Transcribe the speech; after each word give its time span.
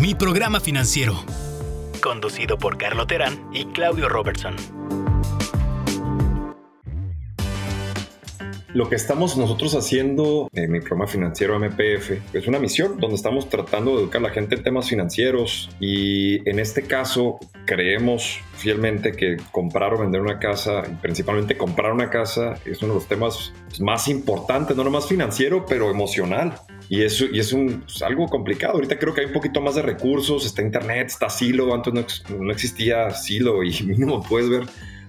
Mi 0.00 0.14
programa 0.14 0.60
financiero. 0.60 1.22
Conducido 2.02 2.56
por 2.56 2.78
Carlo 2.78 3.06
Terán 3.06 3.38
y 3.52 3.66
Claudio 3.66 4.08
Robertson. 4.08 4.56
Lo 8.72 8.88
que 8.88 8.94
estamos 8.94 9.36
nosotros 9.36 9.74
haciendo 9.74 10.48
en 10.52 10.70
mi 10.70 10.78
programa 10.78 11.08
financiero 11.08 11.58
MPF 11.58 12.34
es 12.34 12.46
una 12.46 12.60
misión 12.60 13.00
donde 13.00 13.16
estamos 13.16 13.48
tratando 13.48 13.96
de 13.96 14.02
educar 14.02 14.20
a 14.20 14.28
la 14.28 14.30
gente 14.30 14.54
en 14.54 14.62
temas 14.62 14.88
financieros 14.88 15.68
y 15.80 16.48
en 16.48 16.60
este 16.60 16.82
caso 16.82 17.40
creemos 17.66 18.38
fielmente 18.54 19.10
que 19.10 19.38
comprar 19.50 19.94
o 19.94 19.98
vender 19.98 20.20
una 20.20 20.38
casa, 20.38 20.82
principalmente 21.02 21.56
comprar 21.56 21.92
una 21.92 22.10
casa, 22.10 22.54
es 22.64 22.80
uno 22.80 22.94
de 22.94 23.00
los 23.00 23.08
temas 23.08 23.52
más 23.80 24.06
importantes, 24.06 24.76
no 24.76 24.84
nomás 24.84 25.08
financiero, 25.08 25.66
pero 25.68 25.90
emocional. 25.90 26.54
Y, 26.88 27.02
eso, 27.02 27.26
y 27.32 27.40
es, 27.40 27.52
un, 27.52 27.84
algo 28.04 28.26
complicado. 28.26 28.74
Ahorita 28.74 28.98
creo 28.98 29.14
que 29.14 29.20
hay 29.20 29.26
un 29.28 29.32
poquito 29.32 29.60
más 29.60 29.76
de 29.76 29.82
recursos, 29.82 30.44
está 30.44 30.62
Internet, 30.62 31.08
está 31.08 31.28
Silo, 31.28 31.74
antes 31.74 31.92
no, 31.92 32.04
no 32.38 32.52
existía 32.52 33.10
Silo 33.10 33.64
y 33.64 33.82
mínimo 33.82 34.22
puedes 34.22 34.48
ver 34.48 34.62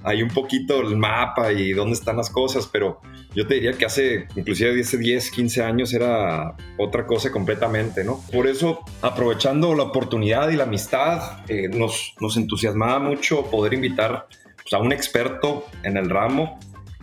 hay 0.04 0.24
un 0.24 0.30
poquito 0.30 0.82
el 0.82 0.98
mapa 0.98 1.52
y 1.52 1.74
dónde 1.74 1.94
están 1.94 2.18
las 2.18 2.30
cosas, 2.30 2.68
pero 2.72 3.02
yo 3.36 3.48
te 3.48 3.56
diría 3.56 3.74
que 3.74 3.86
hace 3.86 4.28
inclusive 4.36 4.74
10, 4.74 5.00
10 5.00 5.32
15 5.32 5.64
años 5.64 5.94
era 5.94 6.56
otra 6.78 7.06
cosa 7.06 7.32
completamente, 7.32 8.04
¿no? 8.04 8.22
Por 8.32 8.48
eso, 8.48 8.80
aprovechando 9.02 9.76
la 9.76 9.84
oportunidad 9.84 10.50
y 10.50 10.56
la 10.56 10.64
amistad, 10.64 11.44
eh, 11.48 11.70
nos, 11.70 12.16
nos 12.20 12.38
entusiasmaba 12.38 13.00
mucho 13.00 13.46
poder 13.46 13.74
invitar 13.74 14.28
pues, 14.56 14.74
a 14.74 14.80
un 14.80 14.92
experto 14.92 15.66
en 15.84 15.98
el 15.98 16.10
ramo 16.10 16.60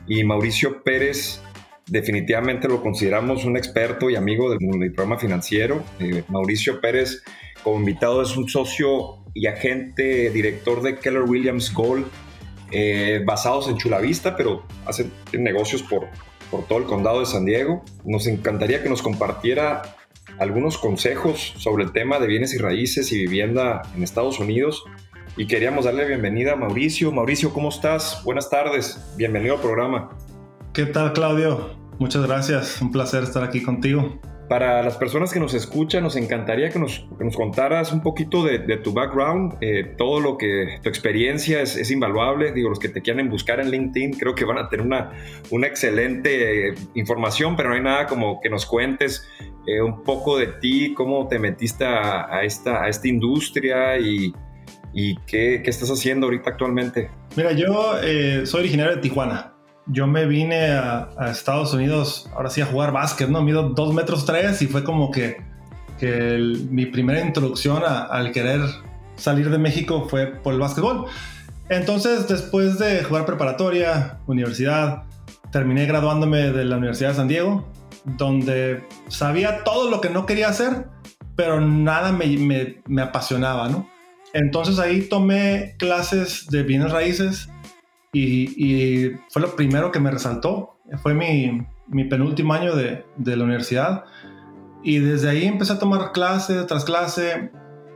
y 0.06 0.24
Mauricio 0.24 0.82
Pérez 0.82 1.42
definitivamente 1.86 2.68
lo 2.68 2.82
consideramos 2.82 3.44
un 3.44 3.56
experto 3.56 4.10
y 4.10 4.16
amigo 4.16 4.50
del, 4.50 4.92
programa 4.92 5.18
financiero. 5.18 5.82
Eh, 5.98 6.22
Mauricio 6.28 6.80
Pérez 6.80 7.22
como 7.62 7.78
invitado 7.78 8.22
es 8.22 8.36
un 8.36 8.48
socio 8.48 9.24
y 9.34 9.46
agente 9.46 10.30
director 10.30 10.82
de 10.82 10.96
Keller 10.96 11.22
Williams 11.22 11.72
Gold 11.72 12.06
eh, 12.70 13.22
basados 13.24 13.68
en 13.68 13.76
Chulavista, 13.76 14.36
pero 14.36 14.64
hacen 14.86 15.12
negocios 15.32 15.82
por, 15.82 16.06
por 16.50 16.64
todo 16.66 16.78
el 16.78 16.84
condado 16.84 17.20
de 17.20 17.26
San 17.26 17.44
Diego. 17.44 17.84
Nos 18.04 18.26
encantaría 18.26 18.82
que 18.82 18.88
nos 18.88 19.02
compartiera 19.02 19.82
algunos 20.38 20.78
consejos 20.78 21.54
sobre 21.56 21.84
el 21.84 21.92
tema 21.92 22.18
de 22.18 22.26
bienes 22.26 22.54
y 22.54 22.58
raíces 22.58 23.12
y 23.12 23.18
vivienda 23.18 23.82
en 23.96 24.02
Estados 24.02 24.38
Unidos. 24.38 24.84
Y 25.36 25.46
queríamos 25.46 25.84
darle 25.84 26.04
bienvenida 26.06 26.52
a 26.52 26.56
Mauricio. 26.56 27.12
Mauricio, 27.12 27.52
¿cómo 27.52 27.68
estás? 27.68 28.22
Buenas 28.24 28.50
tardes. 28.50 29.14
Bienvenido 29.16 29.54
al 29.54 29.60
programa. 29.60 30.10
¿Qué 30.72 30.86
tal, 30.86 31.12
Claudio? 31.12 31.76
Muchas 31.98 32.26
gracias. 32.26 32.80
Un 32.82 32.92
placer 32.92 33.22
estar 33.22 33.42
aquí 33.44 33.62
contigo. 33.62 34.20
Para 34.48 34.82
las 34.82 34.96
personas 34.96 35.30
que 35.30 35.40
nos 35.40 35.52
escuchan, 35.52 36.02
nos 36.02 36.16
encantaría 36.16 36.70
que 36.70 36.78
nos, 36.78 37.06
nos 37.20 37.36
contaras 37.36 37.92
un 37.92 38.00
poquito 38.00 38.42
de, 38.42 38.58
tu 38.78 38.94
background, 38.94 39.58
eh, 39.60 39.94
todo 39.98 40.20
lo 40.20 40.38
que 40.38 40.78
tu 40.82 40.88
experiencia 40.88 41.60
es, 41.60 41.90
invaluable. 41.90 42.52
Digo, 42.52 42.70
los 42.70 42.78
que 42.78 42.88
te 42.88 43.02
quieran 43.02 43.28
buscar 43.28 43.60
en 43.60 43.70
LinkedIn, 43.70 44.12
creo 44.12 44.34
que 44.34 44.46
van 44.46 44.56
a 44.56 44.70
tener 44.70 44.86
una, 44.86 45.12
una 45.50 45.66
excelente 45.66 46.68
eh, 46.68 46.74
información, 46.94 47.56
pero 47.56 47.68
no 47.68 47.74
hay 47.74 47.82
nada 47.82 48.06
como 48.06 48.40
que 48.40 48.48
nos 48.48 48.64
cuentes 48.64 49.28
eh, 49.66 49.82
un 49.82 50.02
poco 50.02 50.38
de 50.38 50.46
ti, 50.46 50.94
cómo 50.94 51.28
te 51.28 51.38
metiste 51.38 51.84
a, 51.84 52.42
esta, 52.42 52.84
a 52.84 52.88
esta 52.88 53.06
industria 53.06 53.98
y, 53.98 54.32
y 54.94 55.14
qué, 55.26 55.60
qué, 55.62 55.68
estás 55.68 55.90
haciendo 55.90 56.26
ahorita 56.26 56.50
actualmente. 56.50 57.10
Mira, 57.36 57.52
yo 57.52 57.96
soy 58.46 58.60
originario 58.60 58.96
de 58.96 59.02
Tijuana 59.02 59.57
yo 59.88 60.06
me 60.06 60.26
vine 60.26 60.72
a, 60.72 61.08
Estados 61.30 61.72
Unidos, 61.72 62.28
ahora 62.34 62.50
sí, 62.50 62.60
a 62.60 62.66
jugar 62.66 62.92
básquet, 62.92 63.28
¿no? 63.28 63.42
Mido 63.42 63.70
dos 63.70 63.94
metros 63.94 64.24
tres 64.24 64.60
y 64.62 64.66
fue 64.66 64.84
como 64.84 65.10
que, 65.10 65.46
mi 66.70 66.86
primera 66.86 67.20
introducción 67.20 67.82
al 67.84 68.30
querer 68.30 68.60
salir 69.16 69.50
de 69.50 69.58
México 69.58 70.06
fue 70.08 70.26
por 70.26 70.54
el 70.54 70.60
básquetbol. 70.60 71.06
Entonces, 71.68 72.28
después 72.28 72.78
de 72.78 73.02
jugar 73.02 73.26
preparatoria, 73.26 74.20
universidad, 74.28 75.02
terminé 75.50 75.86
graduándome 75.86 76.52
de 76.52 76.64
la 76.64 76.76
Universidad 76.76 77.10
de 77.10 77.14
San 77.16 77.28
Diego, 77.28 77.68
donde 78.04 78.84
sabía 79.08 79.64
todo 79.64 79.90
lo 79.90 80.00
que 80.00 80.08
no 80.08 80.24
quería 80.24 80.48
hacer, 80.48 80.86
pero 81.34 81.60
nada 81.60 82.12
me, 82.12 82.80
me 82.86 83.02
apasionaba, 83.02 83.68
¿no? 83.68 83.88
Entonces 84.34 84.78
ahí 84.78 85.02
tomé 85.08 85.74
clases 85.78 86.46
de 86.48 86.62
bienes 86.62 86.92
raíces 86.92 87.48
y, 88.12 89.10
fue 89.30 89.42
lo 89.42 89.54
primero 89.56 89.92
que 89.92 90.00
me 90.00 90.10
resaltó. 90.10 90.78
Fue 91.02 91.14
mi, 91.14 91.66
mi 91.88 92.04
penúltimo 92.04 92.54
año 92.54 92.74
de, 92.74 93.04
de, 93.16 93.36
la 93.36 93.44
universidad 93.44 94.04
y 94.82 94.98
desde 94.98 95.28
ahí 95.28 95.44
empecé 95.44 95.72
a 95.74 95.78
tomar 95.78 96.12
clase 96.12 96.64
tras 96.64 96.84
clase. 96.84 97.50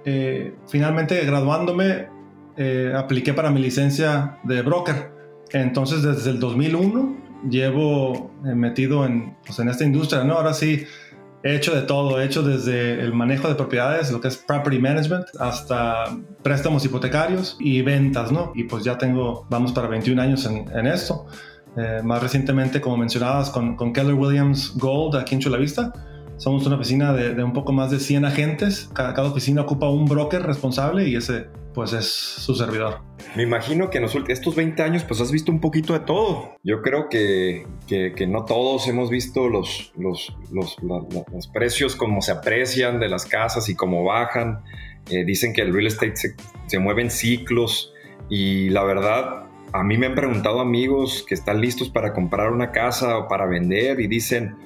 Eh, 0.05 0.55
finalmente, 0.69 1.25
graduándome, 1.25 2.09
eh, 2.57 2.93
apliqué 2.97 3.33
para 3.33 3.51
mi 3.51 3.61
licencia 3.61 4.39
de 4.43 4.63
broker. 4.63 5.11
Entonces, 5.53 6.03
desde 6.03 6.31
el 6.31 6.41
2001 6.41 7.17
llevo 7.49 8.31
eh, 8.45 8.55
metido 8.55 9.05
en, 9.07 9.37
pues, 9.45 9.59
en 9.59 9.69
esta 9.69 9.85
industria, 9.85 10.25
¿no? 10.25 10.35
Ahora 10.35 10.55
sí, 10.55 10.85
He 11.45 11.57
hecho 11.57 11.75
de 11.75 11.83
todo, 11.83 12.21
he 12.21 12.25
hecho 12.25 12.43
desde 12.43 13.01
el 13.01 13.13
manejo 13.13 13.49
de 13.49 13.57
propiedades, 13.57 14.13
lo 14.13 14.21
que 14.21 14.29
es 14.29 14.37
property 14.37 14.79
management, 14.79 15.27
hasta 15.41 16.05
préstamos 16.43 16.85
hipotecarios 16.85 17.57
y 17.59 17.83
ventas, 17.83 18.31
¿no? 18.31 18.53
Y 18.55 18.65
pues 18.65 18.85
ya 18.85 18.97
tengo, 18.97 19.47
vamos 19.51 19.73
para 19.73 19.89
21 19.89 20.23
años 20.23 20.47
en, 20.47 20.71
en 20.73 20.87
esto. 20.87 21.27
Eh, 21.77 22.01
más 22.05 22.23
recientemente, 22.23 22.81
como 22.81 22.99
mencionabas, 22.99 23.51
con, 23.51 23.77
Keller 23.93 24.15
Williams 24.15 24.75
Gold 24.77 25.17
aquí 25.17 25.35
en 25.35 25.41
Chula 25.41 25.57
Vista. 25.57 25.93
Somos 26.37 26.67
una 26.67 26.77
oficina 26.77 27.13
de, 27.13 27.43
un 27.43 27.53
poco 27.53 27.73
más 27.73 27.91
de 27.91 27.99
100 27.99 28.25
agentes. 28.25 28.91
Cada 28.93 29.23
oficina 29.25 29.63
ocupa 29.63 29.89
un 29.89 30.05
broker 30.05 30.43
responsable 30.43 31.09
y 31.09 31.17
ese 31.17 31.47
pues 31.75 31.93
es 31.93 32.07
su 32.07 32.55
servidor. 32.55 33.01
Me 33.37 33.43
imagino 33.43 33.91
que 33.91 33.99
en 33.99 34.05
estos 34.05 34.55
20 34.55 34.83
años 34.83 35.05
pues 35.05 35.21
has 35.21 35.33
visto 35.33 35.51
un 35.51 35.61
poquito 35.61 35.93
de 35.93 36.01
todo. 36.01 36.57
Yo 36.63 36.83
creo 36.83 37.09
que, 37.09 37.67
que, 37.87 38.27
no 38.27 38.45
todos 38.45 38.89
hemos 38.89 39.11
visto 39.11 39.49
los, 39.49 39.93
los, 39.97 40.37
los, 40.51 40.77
los, 40.83 41.47
precios 41.49 41.97
como 41.97 42.21
se 42.23 42.33
aprecian 42.33 43.01
de 43.01 43.09
las 43.09 43.27
casas 43.27 43.69
y 43.69 43.75
cómo 43.75 44.05
bajan. 44.05 44.63
Eh, 45.11 45.25
dicen 45.25 45.53
que 45.53 45.63
el 45.63 45.73
real 45.73 45.87
estate 45.87 46.17
se, 46.17 46.37
se 46.67 46.79
mueve 46.79 47.03
en 47.03 47.11
ciclos 47.11 47.93
y 48.29 48.71
la 48.71 48.85
verdad 48.85 49.47
a 49.73 49.83
mí 49.83 49.97
me 49.97 50.07
han 50.07 50.15
preguntado 50.15 50.61
amigos 50.61 51.25
que 51.27 51.35
están 51.35 51.61
listos 51.61 51.89
para 51.89 52.13
comprar 52.13 52.51
una 52.53 52.73
casa 52.73 53.19
o 53.19 53.29
para 53.29 53.47
vender 53.47 54.01
y 54.01 54.07
dicen 54.07 54.57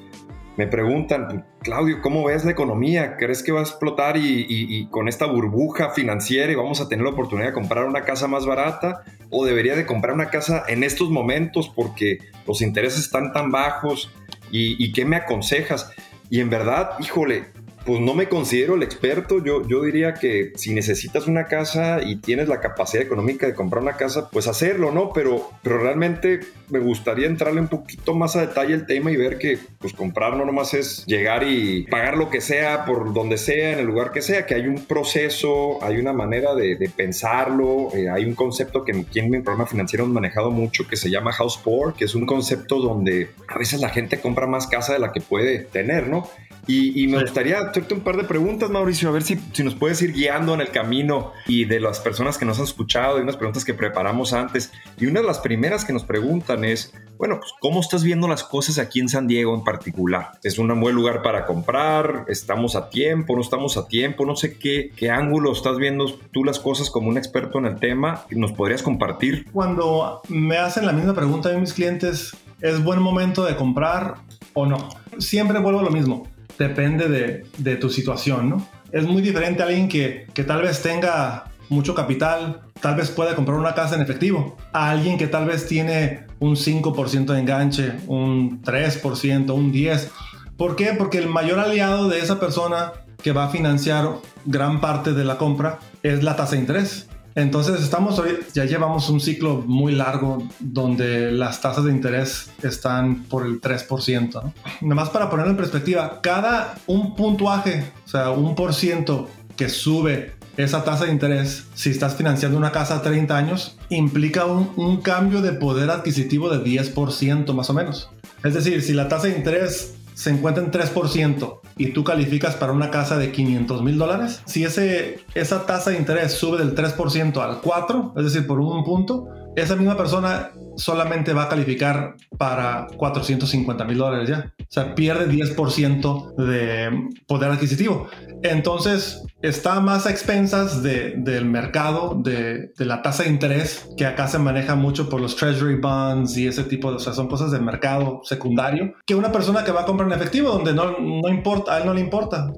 me 0.57 0.67
preguntan, 0.67 1.45
Claudio, 1.61 2.01
¿cómo 2.01 2.25
ves 2.25 2.45
la 2.45 2.53
economía? 2.53 3.17
¿Crees 3.17 3.43
que 3.43 3.53
va 3.53 3.61
a 3.61 3.63
explotar 3.63 4.17
y, 4.17 4.89
con 4.91 5.09
esta 5.09 5.27
burbuja 5.27 5.91
financiera 5.91 6.51
y 6.51 6.55
vamos 6.55 6.81
a 6.81 6.89
tener 6.89 7.05
la 7.05 7.11
oportunidad 7.11 7.49
de 7.49 7.53
comprar 7.53 7.85
una 7.85 8.03
casa 8.05 8.27
más 8.27 8.47
barata? 8.47 9.05
¿O 9.31 9.45
debería 9.45 9.77
de 9.77 9.85
comprar 9.85 10.15
una 10.15 10.31
casa 10.31 10.65
en 10.69 10.83
estos 10.83 11.11
momentos 11.11 11.69
porque 11.69 12.19
los 12.47 12.63
intereses 12.63 13.01
están 13.01 13.33
tan 13.33 13.51
bajos? 13.51 14.11
¿Y, 14.51 14.83
y 14.83 14.93
qué 14.93 15.05
me 15.05 15.17
aconsejas? 15.17 15.91
Y 16.31 16.41
en 16.41 16.49
verdad, 16.49 16.93
híjole, 17.01 17.47
pues 17.87 18.01
no 18.01 18.15
me 18.15 18.29
considero 18.29 18.75
el 18.75 18.83
experto. 18.83 19.43
Yo, 19.43 19.67
yo 19.67 19.83
diría 19.83 20.15
que 20.15 20.53
si 20.57 20.75
necesitas 20.75 21.29
una 21.29 21.47
casa 21.47 22.03
y 22.03 22.17
tienes 22.17 22.49
la 22.49 22.61
capacidad 22.61 23.03
económica 23.03 23.47
de 23.47 23.55
comprar 23.55 23.83
una 23.83 23.97
casa, 23.97 24.29
pues 24.29 24.49
hacerlo, 24.49 24.91
¿no? 24.91 25.13
Pero, 25.13 25.51
pero 25.63 25.79
realmente 25.79 26.41
me 26.69 26.81
gustaría 26.81 27.29
entrarle 27.29 27.61
un 27.61 27.69
poquito 27.69 28.13
más 28.13 28.35
a 28.35 28.41
detalle 28.41 28.75
el 28.75 28.87
tema 28.87 29.13
y 29.13 29.17
ver 29.17 29.39
que 29.39 29.59
pues 29.79 29.93
comprar 29.93 30.37
no 30.37 30.45
nomás 30.45 30.75
es 30.75 31.07
llegar 31.07 31.45
y 31.45 31.85
pagar 31.85 32.17
lo 32.17 32.29
que 32.29 32.41
sea 32.41 32.85
por 32.85 33.15
donde 33.15 33.39
sea, 33.39 33.75
en 33.75 33.79
el 33.79 33.87
lugar 33.87 34.11
que 34.11 34.21
sea, 34.21 34.47
que 34.47 34.57
hay 34.57 34.67
un 34.67 34.85
proceso, 34.85 35.79
hay 35.83 35.99
una 35.99 36.13
manera 36.13 36.55
de, 36.55 36.77
pensarlo, 36.97 37.89
eh, 37.95 38.09
hay 38.09 38.25
un 38.25 38.35
concepto 38.35 38.85
que 38.85 38.93
aquí 38.93 39.21
en 39.21 39.31
mi 39.31 39.41
programa 39.41 39.67
financiero 39.67 40.05
hemos 40.05 40.15
manejado 40.15 40.51
mucho 40.51 40.89
que 40.89 40.97
se 40.97 41.11
llama 41.11 41.33
house 41.33 41.59
poor, 41.59 41.95
que 41.95 42.05
es 42.05 42.15
un 42.15 42.27
concepto 42.27 42.81
donde 42.81 43.31
a 43.49 43.59
veces 43.59 43.81
la 43.81 43.91
gente 43.91 44.21
compra 44.21 44.47
más 44.47 44.67
casa 44.67 44.93
de 44.93 44.99
la 44.99 45.13
que 45.13 45.21
puede 45.21 45.61
tener, 45.61 46.09
¿no? 46.09 46.29
Y, 46.69 47.07
me 47.07 47.21
gustaría 47.21 47.71
hacerte 47.77 47.93
un 47.93 48.01
par 48.01 48.17
de 48.17 48.25
preguntas, 48.25 48.71
Mauricio, 48.71 49.11
a 49.11 49.13
ver 49.13 49.23
si, 49.23 49.39
si, 49.53 49.63
nos 49.63 49.75
puedes 49.75 50.01
ir 50.01 50.15
guiando 50.15 50.55
en 50.55 50.63
el 50.63 50.71
camino 50.71 51.33
y 51.47 51.67
de 51.67 51.79
las 51.79 52.01
personas 52.01 52.39
que 52.39 52.47
nos 52.47 52.59
han 52.59 52.65
escuchado 52.65 53.19
y 53.19 53.21
unas 53.21 53.37
preguntas 53.37 53.67
que 53.67 53.75
preparamos 53.75 54.33
antes. 54.33 54.73
Y 54.99 55.05
una 55.05 55.21
de 55.21 55.27
las 55.27 55.41
primeras 55.41 55.85
que 55.85 55.93
nos 55.93 56.05
preguntan 56.05 56.65
es, 56.65 56.95
bueno, 57.19 57.37
pues 57.39 57.53
¿cómo 57.61 57.81
estás 57.81 58.03
viendo 58.03 58.29
las 58.29 58.45
cosas 58.45 58.79
aquí 58.79 59.01
en 59.01 59.11
San 59.11 59.27
Diego 59.27 59.55
en 59.55 59.63
particular? 59.63 60.33
¿Es 60.43 60.59
un 60.59 60.81
buen 60.81 60.95
lugar 60.95 61.21
para 61.21 61.45
comprar? 61.45 62.25
¿Estamos 62.29 62.77
a 62.77 62.89
tiempo? 62.89 63.35
¿No 63.35 63.43
estamos 63.43 63.77
a 63.77 63.87
tiempo? 63.87 64.25
No 64.25 64.37
sé 64.37 64.59
qué, 64.59 64.91
qué 64.97 65.11
ángulo 65.11 65.53
estás 65.53 65.77
viendo 65.77 66.07
tú 66.33 66.45
las 66.45 66.59
cosas 66.59 66.89
como 66.89 67.11
un 67.11 67.19
experto 67.19 67.59
en 67.59 67.67
el 67.67 67.77
tema. 67.77 68.25
¿Nos 68.31 68.53
podrías 68.53 68.83
compartir? 68.83 69.51
Cuando 69.53 70.23
me 70.29 70.57
hacen 70.57 70.87
la 70.87 70.93
misma 70.93 71.13
pregunta 71.13 71.51
de 71.51 71.59
mis 71.59 71.75
clientes, 71.75 72.35
¿es 72.63 72.83
buen 72.83 73.03
momento 73.03 73.45
de 73.45 73.55
comprar 73.55 74.15
o 74.55 74.65
no? 74.65 74.89
Siempre 75.19 75.59
vuelvo 75.59 75.81
a 75.81 75.83
lo 75.83 75.91
mismo 75.91 76.27
depende 76.59 77.09
de, 77.09 77.47
de, 77.59 77.77
tu 77.77 77.91
situación, 77.91 78.51
¿no? 78.51 78.69
Es 78.93 79.05
muy 79.05 79.23
diferente 79.23 79.63
a 79.63 79.67
alguien 79.67 79.89
que, 79.89 80.27
que 80.33 80.45
tal 80.45 80.63
vez 80.63 80.83
tenga 80.83 81.45
mucho 81.69 81.95
capital, 81.95 82.61
tal 82.81 82.97
vez 82.97 83.11
pueda 83.11 83.35
comprar 83.35 83.59
una 83.59 83.75
casa 83.75 83.97
en 83.97 84.03
efectivo, 84.03 84.57
a 84.73 84.91
alguien 84.91 85.19
que 85.19 85.27
tal 85.27 85.47
vez 85.47 85.67
tiene 85.67 86.27
un 86.39 86.57
5% 86.57 87.27
de 87.27 87.41
enganche, 87.41 87.93
un 88.07 88.63
3%, 88.63 89.51
un 89.53 89.73
10%. 89.73 90.09
¿Por 90.57 90.77
qué? 90.77 90.95
Porque 90.97 91.19
el 91.19 91.29
mayor 91.29 91.59
aliado 91.59 92.09
de 92.09 92.21
esa 92.21 92.41
persona 92.41 92.93
que 93.23 93.33
va 93.33 93.45
a 93.45 93.49
financiar 93.49 94.09
gran 94.45 94.81
parte 94.81 95.13
de 95.13 95.25
la 95.25 95.37
compra 95.37 95.81
es 96.03 96.23
la 96.23 96.37
tasa 96.37 96.55
de 96.55 96.61
interés. 96.61 97.09
Entonces 97.37 97.83
estamos 97.83 98.19
hoy, 98.19 98.39
ya 98.55 98.65
llevamos 98.65 99.11
un 99.11 99.21
ciclo 99.21 99.63
muy 99.67 99.93
largo 99.93 100.49
donde 100.59 101.31
las 101.31 101.61
tasas 101.61 101.85
de 101.85 101.91
interés 101.91 102.51
están 102.63 103.25
por 103.25 103.45
el 103.45 103.61
3%. 103.61 104.33
¿no? 104.33 104.55
Nada 104.81 104.95
más 104.95 105.11
para 105.11 105.29
ponerlo 105.29 105.51
en 105.51 105.59
perspectiva, 105.59 106.21
cada 106.23 106.77
un 106.87 107.15
puntuaje, 107.15 107.93
o 108.07 108.09
sea, 108.09 108.31
un 108.31 108.55
por 108.55 108.73
ciento 108.73 109.29
que 109.55 109.69
sube 109.69 110.33
esa 110.57 110.83
tasa 110.83 111.05
de 111.05 111.13
interés, 111.13 111.67
si 111.75 111.91
estás 111.91 112.17
financiando 112.17 112.57
una 112.57 112.73
casa 112.73 112.97
a 112.97 113.03
30 113.03 113.37
años, 113.37 113.77
implica 113.91 114.47
un, 114.47 114.73
un 114.77 115.03
cambio 115.03 115.43
de 115.43 115.53
poder 115.53 115.91
adquisitivo 115.91 116.49
de 116.49 116.65
10% 116.65 117.53
más 117.53 117.69
o 117.69 117.75
menos. 117.75 118.09
Es 118.45 118.55
decir, 118.55 118.81
si 118.81 118.95
la 118.95 119.09
tasa 119.09 119.27
de 119.27 119.37
interés 119.37 119.95
se 120.15 120.31
encuentra 120.31 120.65
en 120.65 120.71
3% 120.71 121.61
y 121.79 121.93
tú 121.93 122.05
calificas 122.05 122.57
para 122.57 122.73
una 122.73 122.91
casa 122.91 123.19
de 123.19 123.33
500 123.33 123.83
mil 123.83 123.99
dólares, 123.99 124.43
si 124.47 124.65
ese, 124.65 125.21
esa 125.35 125.67
tasa 125.67 125.91
de 125.91 125.99
interés 125.99 126.33
sube 126.33 126.59
del 126.59 126.75
3% 126.75 127.37
al 127.39 127.61
4%, 127.61 128.13
es 128.17 128.25
decir, 128.25 128.47
por 128.47 128.61
un 128.61 128.83
punto, 128.85 129.29
esa 129.57 129.77
misma 129.77 129.97
persona 129.97 130.53
solamente 130.77 131.33
va 131.33 131.45
a 131.45 131.49
calificar 131.49 132.17
para 132.39 132.87
450 132.97 133.85
mil 133.85 133.99
dólares 133.99 134.29
ya. 134.29 134.53
O 134.69 134.73
sea, 134.73 134.95
pierde 134.95 135.29
10% 135.29 136.35
de 136.35 137.09
poder 137.27 137.51
adquisitivo. 137.51 138.09
Entonces, 138.43 139.23
está 139.43 139.81
más 139.81 140.07
a 140.07 140.11
expensas 140.11 140.83
del 140.83 141.45
mercado, 141.45 142.21
de, 142.23 142.73
la 142.79 143.03
tasa 143.03 143.23
de 143.23 143.31
interés, 143.31 143.89
que 143.97 144.07
acá 144.07 144.27
se 144.27 144.39
maneja 144.39 144.75
mucho 144.75 145.09
por 145.09 145.21
los 145.21 145.37
treasury 145.37 145.77
bonds 145.77 146.37
y 146.37 146.47
ese 146.47 146.65
tipo 146.65 146.91
de, 146.91 146.97
o 146.97 147.01
son 147.01 147.29
cosas 147.29 147.51
de 147.53 147.61
mercado 147.61 148.21
secundario, 148.25 148.95
que 149.07 149.15
una 149.15 149.33
persona 149.33 149.65
que 149.65 149.73
va 149.73 149.83
a 149.83 149.87
comprar 149.87 150.09
en 150.09 150.19
efectivo, 150.19 150.51
donde 150.51 150.75
no, 150.75 150.99
no 150.99 151.29
importa, 151.29 151.75
a 151.75 151.79
él 151.79 151.87
no 151.87 151.95
le 151.95 152.01
importa. 152.01 152.53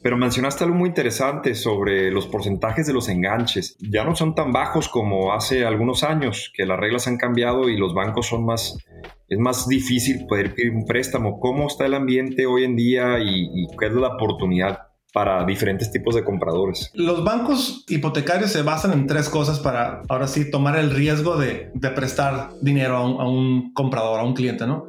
Pero 0.00 0.16
mencionaste 0.16 0.62
algo 0.64 0.76
muy 0.76 0.88
interesante 0.88 1.54
sobre 1.54 2.10
los 2.12 2.26
porcentajes 2.26 2.86
de 2.86 2.92
los 2.92 3.08
enganches. 3.08 3.76
Ya 3.80 4.04
no 4.04 4.14
son 4.14 4.34
tan 4.34 4.52
bajos 4.52 4.88
como 4.88 5.32
hace 5.32 5.66
algunos 5.66 6.04
años, 6.04 6.52
que 6.54 6.66
las 6.66 6.78
reglas 6.78 7.08
han 7.08 7.16
cambiado 7.16 7.68
y 7.68 7.76
los 7.76 7.94
bancos 7.94 8.26
son 8.26 8.44
más... 8.44 8.78
Es 9.28 9.38
más 9.38 9.68
difícil 9.68 10.26
poder 10.26 10.54
pedir 10.54 10.72
un 10.72 10.84
préstamo. 10.86 11.38
¿Cómo 11.38 11.66
está 11.66 11.86
el 11.86 11.94
ambiente 11.94 12.46
hoy 12.46 12.64
en 12.64 12.76
día 12.76 13.18
y, 13.18 13.50
y 13.52 13.66
qué 13.78 13.86
es 13.86 13.92
la 13.92 14.08
oportunidad 14.08 14.88
para 15.12 15.44
diferentes 15.44 15.90
tipos 15.90 16.14
de 16.14 16.24
compradores. 16.24 16.90
Los 16.94 17.24
bancos 17.24 17.84
hipotecarios 17.88 18.52
se 18.52 18.62
basan 18.62 18.92
en 18.92 19.06
tres 19.06 19.28
cosas 19.28 19.58
para 19.58 20.02
ahora 20.08 20.26
sí 20.26 20.50
tomar 20.50 20.76
el 20.76 20.90
riesgo 20.90 21.36
de, 21.36 21.72
prestar 21.94 22.50
dinero 22.60 22.96
a 22.96 23.28
un, 23.28 23.72
comprador, 23.72 24.20
a 24.20 24.24
un 24.24 24.34
cliente, 24.34 24.66
¿no? 24.66 24.86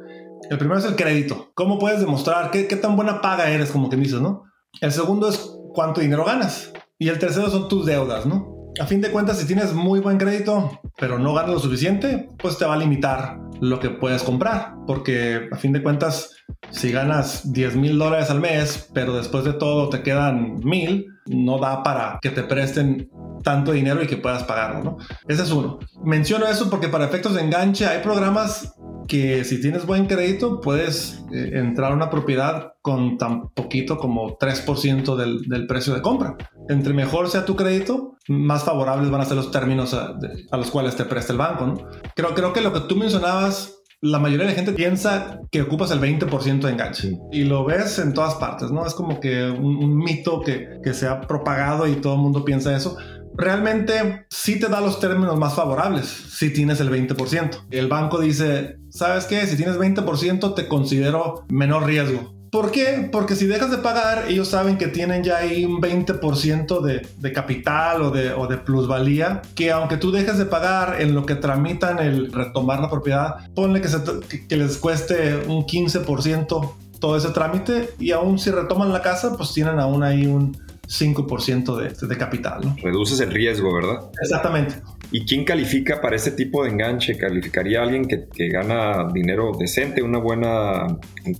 El 0.50 0.58
primero 0.58 0.78
es 0.78 0.84
el 0.84 0.96
crédito. 0.96 1.50
¿Cómo 1.54 1.78
puedes 1.78 2.00
demostrar 2.00 2.50
qué, 2.50 2.66
qué 2.66 2.76
tan 2.76 2.96
buena 2.96 3.20
paga 3.20 3.50
eres, 3.50 3.70
como 3.70 3.88
que 3.88 3.96
dices, 3.96 4.20
¿no? 4.20 4.44
El 4.80 4.92
segundo 4.92 5.28
es 5.28 5.52
cuánto 5.74 6.00
dinero 6.00 6.24
ganas. 6.24 6.72
Y 6.98 7.08
el 7.08 7.18
tercero 7.18 7.48
son 7.50 7.68
tus 7.68 7.86
deudas, 7.86 8.26
¿no? 8.26 8.59
A 8.80 8.86
fin 8.86 9.02
de 9.02 9.10
cuentas, 9.10 9.38
si 9.38 9.46
tienes 9.46 9.74
muy 9.74 10.00
buen 10.00 10.16
crédito, 10.16 10.80
pero 10.98 11.18
no 11.18 11.34
ganas 11.34 11.50
lo 11.50 11.58
suficiente, 11.58 12.30
pues 12.38 12.56
te 12.56 12.64
va 12.64 12.72
a 12.72 12.78
limitar 12.78 13.38
lo 13.60 13.78
que 13.78 13.90
puedes 13.90 14.22
comprar. 14.22 14.74
Porque 14.86 15.50
a 15.52 15.56
fin 15.56 15.74
de 15.74 15.82
cuentas, 15.82 16.30
si 16.70 16.90
ganas 16.90 17.52
10 17.52 17.76
mil 17.76 17.98
dólares 17.98 18.30
al 18.30 18.40
mes, 18.40 18.88
pero 18.94 19.14
después 19.14 19.44
de 19.44 19.52
todo 19.52 19.90
te 19.90 20.02
quedan 20.02 20.60
mil, 20.64 21.08
no 21.26 21.58
da 21.58 21.82
para 21.82 22.18
que 22.22 22.30
te 22.30 22.42
presten 22.42 23.10
tanto 23.42 23.72
dinero 23.72 24.02
y 24.02 24.06
que 24.06 24.16
puedas 24.16 24.44
pagarlo, 24.44 24.82
¿no? 24.82 24.96
Ese 25.28 25.42
es 25.42 25.50
uno. 25.50 25.78
Menciono 26.02 26.46
eso 26.46 26.70
porque 26.70 26.88
para 26.88 27.04
efectos 27.04 27.34
de 27.34 27.42
enganche 27.42 27.86
hay 27.86 28.02
programas 28.02 28.74
que 29.10 29.44
si 29.44 29.60
tienes 29.60 29.86
buen 29.86 30.06
crédito 30.06 30.60
puedes 30.60 31.24
eh, 31.32 31.50
entrar 31.54 31.90
a 31.90 31.94
una 31.94 32.10
propiedad 32.10 32.74
con 32.80 33.18
tan 33.18 33.48
poquito 33.50 33.98
como 33.98 34.38
3% 34.38 35.16
del, 35.16 35.42
del, 35.48 35.66
precio 35.66 35.94
de 35.94 36.00
compra. 36.00 36.36
Entre 36.70 36.94
mejor 36.94 37.28
sea 37.28 37.44
tu 37.44 37.56
crédito, 37.56 38.16
más 38.28 38.62
favorables 38.62 39.10
van 39.10 39.20
a 39.20 39.24
ser 39.24 39.36
los 39.36 39.50
términos 39.50 39.92
a, 39.92 40.12
de, 40.12 40.46
a 40.52 40.56
los 40.56 40.70
cuales 40.70 40.94
te 40.94 41.04
presta 41.04 41.32
el 41.32 41.38
banco. 41.38 41.66
¿no? 41.66 41.88
Creo, 42.14 42.32
creo 42.32 42.52
que 42.52 42.60
lo 42.60 42.72
que 42.72 42.80
tú 42.80 42.94
mencionabas 42.94 43.76
la 44.02 44.18
mayoría 44.18 44.46
de 44.46 44.52
la 44.52 44.56
gente 44.56 44.72
piensa 44.72 45.40
que 45.50 45.62
ocupas 45.62 45.90
el 45.90 46.00
20% 46.00 46.60
de 46.60 46.70
enganche 46.70 47.08
sí. 47.08 47.18
y 47.32 47.44
lo 47.44 47.64
ves 47.64 47.98
en 47.98 48.14
todas 48.14 48.36
partes, 48.36 48.70
¿no? 48.70 48.86
Es 48.86 48.94
como 48.94 49.20
que 49.20 49.50
un, 49.50 49.76
un 49.76 49.96
mito 49.96 50.40
que, 50.40 50.78
que, 50.82 50.94
se 50.94 51.06
ha 51.06 51.20
propagado 51.20 51.86
y 51.86 51.96
todo 51.96 52.14
el 52.14 52.20
mundo 52.20 52.44
piensa 52.44 52.74
eso. 52.74 52.96
Realmente 53.34 54.26
sí 54.30 54.58
te 54.58 54.68
da 54.68 54.80
los 54.80 55.00
términos 55.00 55.38
más 55.38 55.54
favorables 55.54 56.06
si 56.06 56.50
tienes 56.50 56.80
el 56.80 56.90
20%. 56.90 57.66
El 57.70 57.88
banco 57.88 58.20
dice, 58.20 58.78
¿sabes 58.88 59.26
qué? 59.26 59.46
Si 59.46 59.56
tienes 59.56 59.76
20% 59.76 60.54
te 60.54 60.66
considero 60.66 61.44
menor 61.50 61.84
riesgo. 61.84 62.39
¿Por 62.50 62.72
qué? 62.72 63.08
Porque 63.12 63.36
si 63.36 63.46
dejas 63.46 63.70
de 63.70 63.78
pagar, 63.78 64.24
ellos 64.28 64.48
saben 64.48 64.76
que 64.76 64.88
tienen 64.88 65.22
ya 65.22 65.38
ahí 65.38 65.64
un 65.64 65.80
20% 65.80 66.80
de, 66.80 67.06
de 67.16 67.32
capital 67.32 68.02
o 68.02 68.10
de, 68.10 68.32
o 68.32 68.48
de, 68.48 68.58
plusvalía, 68.58 69.42
que 69.54 69.70
aunque 69.70 69.96
tú 69.96 70.10
dejes 70.10 70.36
de 70.36 70.46
pagar 70.46 71.00
en 71.00 71.14
lo 71.14 71.26
que 71.26 71.36
tramitan 71.36 72.00
el 72.00 72.32
retomar 72.32 72.80
la 72.80 72.90
propiedad, 72.90 73.48
ponle 73.54 73.80
que, 73.80 73.88
se, 73.88 73.98
que, 74.28 74.46
que 74.48 74.56
les 74.56 74.78
cueste 74.78 75.36
un 75.46 75.64
15% 75.64 76.74
todo 76.98 77.16
ese 77.16 77.30
trámite 77.30 77.90
y 77.98 78.10
aún 78.10 78.38
si 78.38 78.50
retoman 78.50 78.92
la 78.92 79.00
casa, 79.00 79.36
pues 79.36 79.52
tienen 79.52 79.78
aún 79.78 80.02
ahí 80.02 80.26
un 80.26 80.56
5% 80.90 81.76
de, 81.76 82.06
de, 82.06 82.18
capital. 82.18 82.60
¿no? 82.64 82.76
Reduces 82.82 83.20
el 83.20 83.30
riesgo, 83.30 83.72
¿verdad? 83.72 84.10
Exactamente. 84.22 84.82
¿Y 85.12 85.24
quién 85.24 85.44
califica 85.44 86.00
para 86.00 86.16
este 86.16 86.30
tipo 86.32 86.62
de 86.62 86.70
enganche? 86.70 87.16
¿Calificaría 87.16 87.80
a 87.80 87.82
alguien 87.82 88.06
que, 88.06 88.28
que 88.28 88.48
gana 88.48 89.08
dinero 89.12 89.52
decente, 89.58 90.02
una 90.02 90.18
buena, 90.18 90.86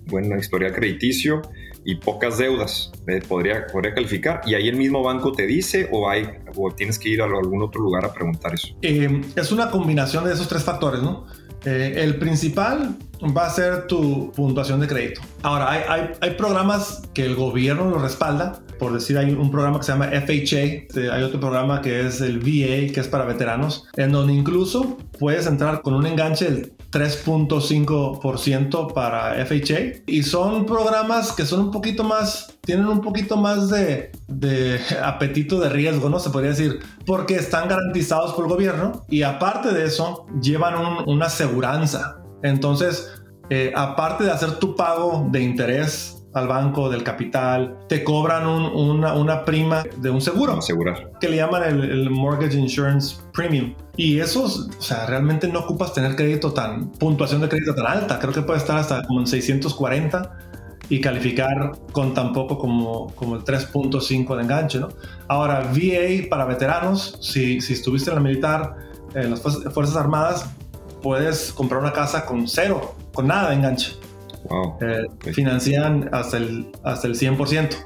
buena 0.07 0.39
historia 0.39 0.73
crediticio 0.73 1.43
y 1.85 1.97
pocas 1.97 2.39
deudas? 2.39 2.91
Eh, 3.07 3.21
¿Podría, 3.27 3.67
¿Podría 3.69 3.95
calificar? 3.95 4.41
¿Y 4.45 4.55
ahí 4.55 4.69
el 4.69 4.77
mismo 4.77 5.03
banco 5.03 5.33
te 5.33 5.47
dice 5.47 5.89
o, 5.93 6.09
hay, 6.09 6.27
o 6.57 6.73
tienes 6.73 6.99
que 6.99 7.11
ir 7.11 7.23
a 7.23 7.27
algún 7.27 7.63
otro 7.63 7.81
lugar 7.81 8.05
a 8.05 8.13
preguntar 8.13 8.55
eso? 8.55 8.69
Eh, 8.83 9.21
es 9.37 9.53
una 9.53 9.71
combinación 9.71 10.25
de 10.25 10.33
esos 10.33 10.49
tres 10.49 10.65
factores, 10.65 11.01
¿no? 11.01 11.27
Eh, 11.65 11.95
el 11.99 12.17
principal 12.17 12.97
va 13.37 13.47
a 13.47 13.51
ser 13.51 13.87
tu 13.87 14.33
puntuación 14.33 14.81
de 14.81 14.89
crédito. 14.89 15.21
Ahora, 15.43 15.71
hay, 15.71 16.11
hay, 16.21 16.31
programas 16.33 17.03
que 17.13 17.25
el 17.25 17.35
gobierno 17.35 17.91
lo 17.91 17.99
respalda. 17.99 18.61
Por 18.79 18.95
decir, 18.95 19.19
hay 19.19 19.33
un 19.33 19.51
programa 19.51 19.79
que 19.79 19.85
se 19.85 19.93
llama 19.93 20.07
FHA, 20.07 21.13
hay 21.15 21.23
otro 21.23 21.39
programa 21.39 21.83
que 21.83 22.07
es 22.07 22.23
el 22.23 22.39
VA, 22.39 22.93
que 22.93 23.01
es 23.01 23.09
para 23.09 23.27
veteranos, 23.27 23.87
en 23.97 24.11
donde 24.11 24.33
incluso 24.33 24.97
puedes 25.19 25.47
entrar 25.47 25.83
con 25.83 25.93
un 25.93 26.07
enganche 26.07 26.73
3.5% 26.91 28.93
para 28.93 29.45
FHA. 29.45 30.03
Y 30.07 30.23
son 30.23 30.67
programas 30.67 31.33
que 31.33 31.45
son 31.45 31.61
un 31.61 31.71
poquito 31.71 32.05
más, 32.05 32.59
tienen 32.63 32.87
un 32.87 33.01
poquito 33.01 33.37
más 33.37 33.71
de, 33.71 34.13
apetito 35.03 35.61
de 35.61 35.69
riesgo, 35.69 36.09
¿no? 36.09 36.19
Se 36.19 36.31
podría 36.31 36.51
decir, 36.51 36.81
porque 37.07 37.37
están 37.37 37.69
garantizados 37.69 38.33
por 38.33 38.45
el 38.45 38.51
gobierno 38.51 39.05
y 39.09 39.23
aparte 39.23 39.73
de 39.73 39.87
eso, 39.87 40.27
llevan 40.41 40.75
un, 40.75 41.09
una 41.09 41.27
aseguranza 41.27 42.21
entonces, 42.43 43.13
eh, 43.51 43.73
aparte 43.75 44.25
de 44.25 44.31
hacer 44.31 44.59
tu 44.59 44.75
pago 44.75 45.29
de 45.31 45.43
interés 45.43 46.20
al 46.33 46.47
banco 46.47 46.89
del 46.89 47.03
capital, 47.03 47.79
te 47.89 48.05
cobran 48.05 48.47
un, 48.47 48.65
una, 48.67 49.15
una, 49.15 49.45
prima 49.45 49.83
de 49.97 50.11
un 50.11 50.21
seguro. 50.21 50.53
Asegurar. 50.55 51.13
Que 51.21 51.29
le 51.29 51.37
llaman 51.37 51.65
el, 51.65 51.91
el, 51.91 52.11
Mortgage 52.11 52.57
Insurance 52.57 53.17
Premium. 53.33 53.75
Y 53.97 54.21
eso, 54.21 54.45
o 54.45 54.83
sea, 54.83 55.07
realmente 55.07 55.49
no 55.49 55.61
ocupas 55.61 55.93
tener 55.93 56.15
crédito 56.15 56.53
tan, 56.53 56.91
puntuación 56.93 57.41
de 57.41 57.49
crédito 57.49 57.75
tan 57.75 57.87
alta. 57.87 58.19
Creo 58.19 58.33
que 58.33 58.43
puede 58.43 58.59
estar 58.59 58.79
hasta 58.79 59.03
como 59.07 59.21
en 59.21 59.27
640 59.27 60.39
y 60.89 61.01
calificar 61.01 61.73
con 61.93 62.15
tan 62.15 62.33
poco 62.33 62.59
como, 62.59 63.15
como 63.15 63.37
el 63.37 63.43
3.5 63.43 64.37
de 64.37 64.43
enganche, 64.43 64.79
¿no? 64.81 64.89
Ahora, 65.29 65.71
VA 65.73 66.29
para 66.29 66.45
veteranos, 66.45 67.19
si, 67.21 67.61
si 67.61 67.75
estuviste 67.75 68.11
en 68.11 68.17
la 68.17 68.23
militar, 68.23 68.77
en 69.15 69.31
las 69.31 69.41
Fuerzas 69.41 69.97
Armadas, 69.97 70.47
puedes 71.01 71.53
comprar 71.53 71.81
una 71.81 71.93
casa 71.93 72.27
con 72.27 72.47
cero, 72.47 72.95
con 73.13 73.27
nada 73.27 73.51
de 73.51 73.57
enganche. 73.57 73.93
Wow. 74.49 74.79
Eh, 74.81 75.33
financian 75.33 76.09
hasta 76.13 76.39
el, 76.39 76.71
hasta 76.83 77.07
el 77.07 77.15
100%. 77.15 77.77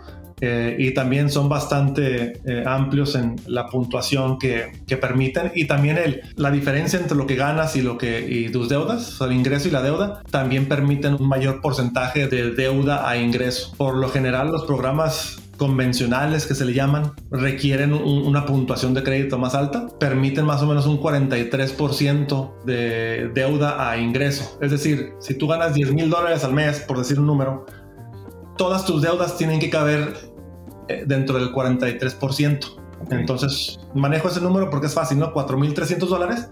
Eh, 0.40 0.76
y 0.78 0.92
también 0.92 1.30
son 1.30 1.49
bastante 1.49 2.40
eh, 2.44 2.64
amplios 2.66 3.14
en 3.14 3.37
la 3.46 3.68
puntuación 3.68 4.38
que, 4.38 4.73
que 4.87 4.96
permiten 4.96 5.52
y 5.54 5.66
también 5.66 5.96
el, 5.96 6.23
la 6.37 6.50
diferencia 6.50 6.99
entre 6.99 7.16
lo 7.16 7.26
que 7.26 7.37
ganas 7.37 7.76
y 7.76 7.82
lo 7.82 7.96
que 7.96 8.26
y 8.28 8.50
tus 8.50 8.68
deudas, 8.68 9.08
o 9.08 9.16
sea, 9.18 9.26
el 9.28 9.32
ingreso 9.32 9.68
y 9.68 9.70
la 9.70 9.80
deuda, 9.80 10.23
también 10.30 10.66
permiten 10.66 11.14
un 11.14 11.28
mayor 11.28 11.61
porcentaje 11.61 12.26
de 12.26 12.50
deuda 12.50 13.08
a 13.08 13.16
ingreso. 13.16 13.73
Por 13.76 13.96
lo 13.96 14.08
general, 14.08 14.49
los 14.50 14.64
programas 14.64 15.40
convencionales 15.56 16.46
que 16.46 16.54
se 16.54 16.64
le 16.64 16.73
llaman 16.73 17.12
requieren 17.30 17.92
un, 17.92 18.26
una 18.26 18.46
puntuación 18.46 18.94
de 18.94 19.02
crédito 19.02 19.38
más 19.38 19.54
alta, 19.54 19.88
permiten 19.99 20.44
más 20.44 20.62
o 20.62 20.66
menos 20.66 20.87
un 20.87 21.00
43% 21.00 22.64
de 22.64 23.30
deuda 23.34 23.90
a 23.90 23.96
ingreso. 23.96 24.58
Es 24.61 24.70
decir, 24.70 25.14
si 25.20 25.34
tú 25.34 25.46
ganas 25.46 25.75
10 25.75 25.92
mil 25.92 26.11
dólares 26.11 26.44
al 26.44 26.52
mes, 26.52 26.80
por 26.80 26.99
decir 26.99 27.18
un 27.18 27.26
número, 27.26 27.66
todas 28.56 28.84
tus 28.84 29.02
deudas 29.02 29.37
tienen 29.37 29.61
que 29.61 29.70
caber 29.70 30.14
eh, 30.88 31.04
dentro 31.06 31.38
del 31.38 31.52
43%. 31.52 32.78
Okay. 33.04 33.18
Entonces, 33.18 33.78
manejo 33.94 34.28
ese 34.28 34.40
número 34.40 34.70
porque 34.70 34.87
es 34.87 34.94
fácil, 34.94 35.18
¿no? 35.18 35.32
4.300 35.32 35.99
dólares. 36.06 36.49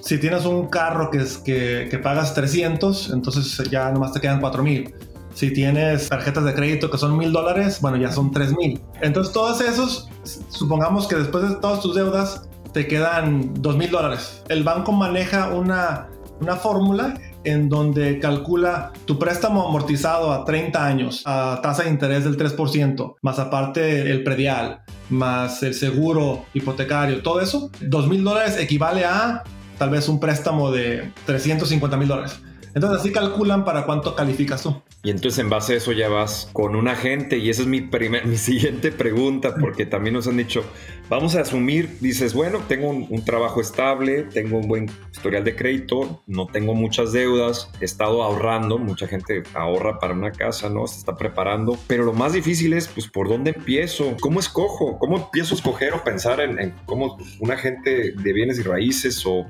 Si 0.00 0.18
tienes 0.18 0.44
un 0.44 0.66
carro 0.66 1.10
que, 1.10 1.18
es, 1.18 1.38
que, 1.38 1.88
que 1.90 1.98
pagas 1.98 2.34
300, 2.34 3.10
entonces 3.10 3.70
ya 3.70 3.90
nomás 3.90 4.12
te 4.12 4.20
quedan 4.20 4.40
4.000 4.40 4.92
Si 5.34 5.52
tienes 5.52 6.08
tarjetas 6.08 6.44
de 6.44 6.54
crédito 6.54 6.90
que 6.90 6.98
son 6.98 7.16
mil 7.16 7.32
dólares, 7.32 7.80
bueno, 7.80 7.96
ya 7.96 8.12
son 8.12 8.30
tres 8.30 8.54
mil. 8.56 8.80
Entonces, 9.00 9.32
todos 9.32 9.60
esos, 9.60 10.08
supongamos 10.48 11.08
que 11.08 11.16
después 11.16 11.48
de 11.48 11.54
todas 11.56 11.80
tus 11.80 11.94
deudas, 11.94 12.48
te 12.72 12.86
quedan 12.86 13.52
dos 13.54 13.76
mil 13.76 13.90
dólares. 13.90 14.42
El 14.48 14.62
banco 14.64 14.92
maneja 14.92 15.48
una, 15.48 16.08
una 16.40 16.56
fórmula 16.56 17.14
en 17.44 17.68
donde 17.68 18.18
calcula 18.18 18.92
tu 19.04 19.18
préstamo 19.18 19.66
amortizado 19.68 20.32
a 20.32 20.44
30 20.44 20.86
años 20.86 21.22
a 21.26 21.60
tasa 21.62 21.84
de 21.84 21.90
interés 21.90 22.24
del 22.24 22.36
3%, 22.36 23.16
más 23.20 23.38
aparte 23.38 24.10
el 24.10 24.22
predial, 24.22 24.82
más 25.10 25.62
el 25.62 25.74
seguro 25.74 26.44
hipotecario, 26.54 27.22
todo 27.22 27.40
eso, 27.40 27.70
2 27.80 28.08
mil 28.08 28.22
dólares 28.22 28.56
equivale 28.58 29.04
a 29.04 29.42
tal 29.78 29.90
vez 29.90 30.08
un 30.08 30.20
préstamo 30.20 30.70
de 30.70 31.10
350 31.26 31.96
mil 31.96 32.08
dólares. 32.08 32.40
Entonces 32.74 33.00
así 33.00 33.12
calculan 33.12 33.64
para 33.64 33.84
cuánto 33.84 34.14
calificas 34.14 34.62
tú. 34.62 34.80
Y 35.02 35.10
entonces 35.10 35.40
en 35.40 35.50
base 35.50 35.74
a 35.74 35.76
eso 35.76 35.92
ya 35.92 36.08
vas 36.08 36.48
con 36.52 36.76
un 36.76 36.88
agente 36.88 37.38
y 37.38 37.50
esa 37.50 37.62
es 37.62 37.68
mi, 37.68 37.80
primer, 37.80 38.26
mi 38.28 38.36
siguiente 38.36 38.92
pregunta 38.92 39.54
porque 39.60 39.84
también 39.84 40.14
nos 40.14 40.28
han 40.28 40.36
dicho, 40.36 40.64
vamos 41.08 41.34
a 41.34 41.40
asumir, 41.40 41.98
dices, 42.00 42.34
bueno, 42.34 42.60
tengo 42.68 42.88
un, 42.88 43.24
trabajo 43.24 43.60
estable, 43.60 44.22
tengo 44.22 44.58
un 44.58 44.68
buen 44.68 44.90
historial 45.12 45.44
de 45.44 45.54
crédito, 45.54 46.22
no 46.26 46.46
tengo 46.46 46.74
muchas 46.74 47.12
deudas, 47.12 47.70
he 47.80 47.84
estado 47.84 48.22
ahorrando, 48.22 48.78
mucha 48.78 49.06
gente 49.06 49.42
ahorra 49.54 49.98
para 49.98 50.14
una 50.14 50.32
casa, 50.32 50.68
¿no? 50.68 50.86
Se 50.86 50.98
está 50.98 51.16
preparando, 51.16 51.78
pero 51.86 52.04
lo 52.04 52.12
más 52.12 52.32
difícil 52.32 52.72
es, 52.72 52.88
pues, 52.88 53.08
¿por 53.08 53.28
dónde 53.28 53.52
empiezo? 53.56 54.16
¿Cómo 54.20 54.40
escojo? 54.40 54.98
¿Cómo 54.98 55.18
empiezo 55.18 55.54
a 55.54 55.58
escoger 55.58 55.94
o 55.94 56.02
pensar 56.04 56.40
en, 56.40 56.58
en 56.58 56.74
cómo 56.86 57.18
un 57.38 57.50
agente 57.50 58.12
de 58.12 58.32
bienes 58.32 58.58
y 58.58 58.62
raíces 58.62 59.22
o 59.26 59.46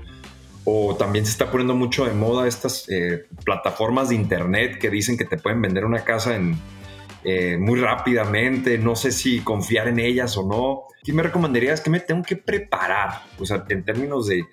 o 0.65 0.97
también 0.97 1.25
se 1.25 1.33
está 1.33 1.51
poniendo 1.51 1.75
mucho 1.75 2.05
de 2.05 2.13
moda 2.13 2.47
estas 2.47 2.89
eh, 2.89 3.27
plataformas 3.45 4.11
de 4.11 4.15
internet 4.15 4.79
que 4.79 4.91
dicen 4.91 5.17
que 5.17 5.25
te 5.25 5.37
pueden 5.37 5.61
vender 5.61 5.85
una 5.85 6.05
casa 6.05 6.37
en, 6.37 6.57
eh, 7.25 7.57
muy 7.59 7.81
rápidamente. 7.81 8.79
No 8.79 8.97
sé 8.97 9.13
si 9.13 9.41
confiar 9.41 9.89
en 9.89 9.99
ellas 9.99 10.37
o 10.37 10.47
no. 10.47 10.83
¿Qué 11.05 11.13
me 11.13 11.23
recomendarías? 11.23 11.81
que 11.81 11.91
me 11.91 12.01
tengo 12.01 12.23
que 12.23 12.37
preparar? 12.37 13.23
O 13.39 13.47
sea, 13.47 13.65
en 13.69 13.85
términos 13.85 14.27
de, 14.29 14.45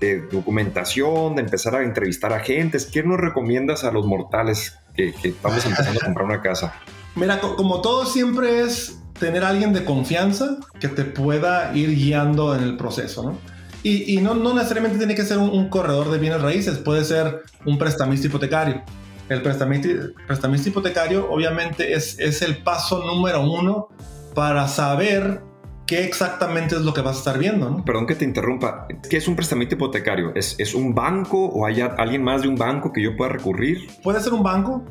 de 0.00 0.20
documentación, 0.22 1.36
de 1.36 1.42
empezar 1.42 1.74
a 1.76 1.82
entrevistar 1.82 2.32
a 2.32 2.36
agentes. 2.36 2.86
¿Qué 2.86 3.02
nos 3.02 3.18
recomiendas 3.18 3.84
a 3.84 3.90
los 3.90 4.06
mortales 4.06 4.78
que, 4.94 5.12
que 5.12 5.28
estamos 5.28 5.64
empezando 5.64 6.00
a 6.02 6.04
comprar 6.04 6.26
una 6.26 6.42
casa? 6.42 6.74
Mira, 7.16 7.40
como 7.40 7.80
todo 7.80 8.06
siempre 8.06 8.62
es 8.62 9.00
tener 9.18 9.44
a 9.44 9.48
alguien 9.48 9.72
de 9.72 9.84
confianza 9.84 10.58
que 10.80 10.88
te 10.88 11.04
pueda 11.04 11.74
ir 11.76 11.94
guiando 11.94 12.56
en 12.56 12.62
el 12.64 12.76
proceso, 12.76 13.22
¿no? 13.22 13.53
Y, 13.86 14.16
no, 14.22 14.34
no, 14.34 14.54
necesariamente 14.54 14.96
tiene 14.96 15.14
que 15.14 15.24
ser 15.24 15.36
un, 15.36 15.68
corredor 15.68 16.10
de 16.10 16.18
bienes 16.18 16.40
raíces, 16.40 16.78
puede 16.78 17.04
ser 17.04 17.42
un 17.66 17.76
prestamista 17.76 18.26
hipotecario. 18.26 18.82
El 19.28 19.42
prestamista, 19.42 19.88
prestamista 20.26 20.70
hipotecario 20.70 21.30
obviamente 21.30 21.92
es, 21.92 22.18
es 22.18 22.40
el 22.40 22.62
paso 22.62 23.04
número 23.04 23.42
uno 23.42 23.88
para 24.34 24.68
saber 24.68 25.42
qué 25.86 26.04
exactamente 26.04 26.76
es 26.76 26.80
lo 26.80 26.94
que 26.94 27.02
vas 27.02 27.16
a 27.16 27.18
estar 27.18 27.38
viendo. 27.38 27.68
¿no? 27.68 27.84
Perdón 27.84 28.06
que 28.06 28.14
te 28.14 28.24
interrumpa. 28.24 28.86
¿Qué 29.08 29.18
es 29.18 29.28
un 29.28 29.36
prestamista 29.36 29.74
hipotecario? 29.74 30.32
¿Es, 30.34 30.56
¿Es 30.58 30.74
un 30.74 30.94
banco 30.94 31.46
o 31.46 31.66
hay 31.66 31.82
alguien 31.82 32.22
más 32.22 32.40
de 32.40 32.48
un 32.48 32.56
banco 32.56 32.90
que 32.90 33.02
yo 33.02 33.14
pueda 33.16 33.32
recurrir? 33.32 33.86
Puede 34.02 34.20
ser 34.20 34.32
un 34.32 34.42
banco. 34.42 34.82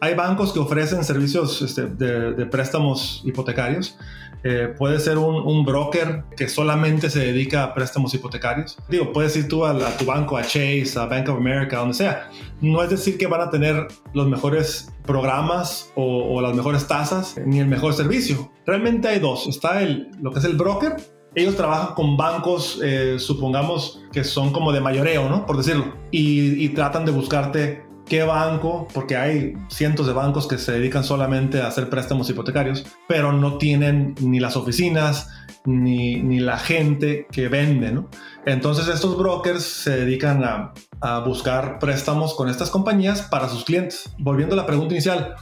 Hay 0.00 0.14
bancos 0.14 0.52
que 0.52 0.58
ofrecen 0.58 1.04
servicios 1.04 1.62
este, 1.62 1.86
de, 1.86 2.32
de 2.32 2.46
préstamos 2.46 3.22
hipotecarios. 3.24 3.96
Eh, 4.44 4.74
puede 4.76 4.98
ser 4.98 5.18
un, 5.18 5.64
broker 5.64 6.24
que 6.36 6.48
solamente 6.48 7.10
se 7.10 7.20
dedica 7.20 7.62
a 7.62 7.74
préstamos 7.74 8.12
hipotecarios. 8.14 8.76
Digo, 8.88 9.12
puedes 9.12 9.36
ir 9.36 9.46
tú 9.46 9.64
a, 9.64 9.78
tu 9.96 10.04
banco, 10.04 10.36
a 10.36 10.42
Chase, 10.42 10.94
a 10.96 11.06
Bank 11.06 11.28
of 11.28 11.36
America, 11.36 11.78
donde 11.78 11.94
sea. 11.94 12.28
No 12.60 12.82
es 12.82 12.90
decir 12.90 13.18
que 13.18 13.26
van 13.26 13.40
a 13.40 13.50
tener 13.50 13.86
los 14.12 14.26
mejores 14.26 14.92
programas 15.06 15.92
o, 15.94 16.40
las 16.40 16.54
mejores 16.54 16.86
tasas 16.86 17.36
ni 17.46 17.60
el 17.60 17.68
mejor 17.68 17.94
servicio. 17.94 18.50
Realmente 18.66 19.08
hay 19.08 19.20
dos. 19.20 19.46
Está 19.46 19.82
el, 19.82 20.10
lo 20.20 20.32
que 20.32 20.40
es 20.40 20.44
el 20.44 20.56
broker. 20.56 20.96
Ellos 21.34 21.56
trabajan 21.56 21.94
con 21.94 22.16
bancos, 22.16 22.80
eh, 22.82 23.16
supongamos 23.18 24.02
que 24.12 24.22
son 24.22 24.52
como 24.52 24.72
de 24.72 24.80
mayoreo, 24.80 25.28
¿no? 25.28 25.46
Por 25.46 25.56
decirlo. 25.56 25.94
y 26.10 26.68
tratan 26.70 27.04
de 27.04 27.12
buscarte 27.12 27.91
qué 28.06 28.22
banco, 28.24 28.88
porque 28.92 29.16
hay 29.16 29.54
cientos 29.68 30.06
de 30.06 30.12
bancos 30.12 30.46
que 30.46 30.58
se 30.58 30.72
dedican 30.72 31.04
solamente 31.04 31.60
a 31.60 31.68
hacer 31.68 31.88
préstamos 31.88 32.28
hipotecarios, 32.30 32.84
pero 33.08 33.32
no 33.32 33.58
tienen 33.58 34.14
ni 34.20 34.40
las 34.40 34.56
oficinas 34.56 35.28
ni, 35.64 36.16
ni 36.22 36.40
la 36.40 36.58
gente 36.58 37.26
que 37.30 37.48
vende, 37.48 37.92
¿no? 37.92 38.08
Entonces 38.44 38.88
estos 38.88 39.16
brokers 39.16 39.62
se 39.62 39.96
dedican 40.04 40.44
a, 40.44 40.72
a 41.00 41.20
buscar 41.20 41.78
préstamos 41.78 42.34
con 42.34 42.48
estas 42.48 42.70
compañías 42.70 43.22
para 43.22 43.48
sus 43.48 43.64
clientes. 43.64 44.10
Volviendo 44.18 44.54
a 44.54 44.56
la 44.56 44.66
pregunta 44.66 44.94
inicial, 44.94 45.36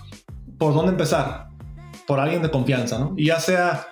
¿por 0.58 0.74
dónde 0.74 0.92
empezar? 0.92 1.48
Por 2.06 2.20
alguien 2.20 2.42
de 2.42 2.50
confianza, 2.50 2.98
¿no? 2.98 3.14
Y 3.16 3.26
ya 3.26 3.40
sea, 3.40 3.86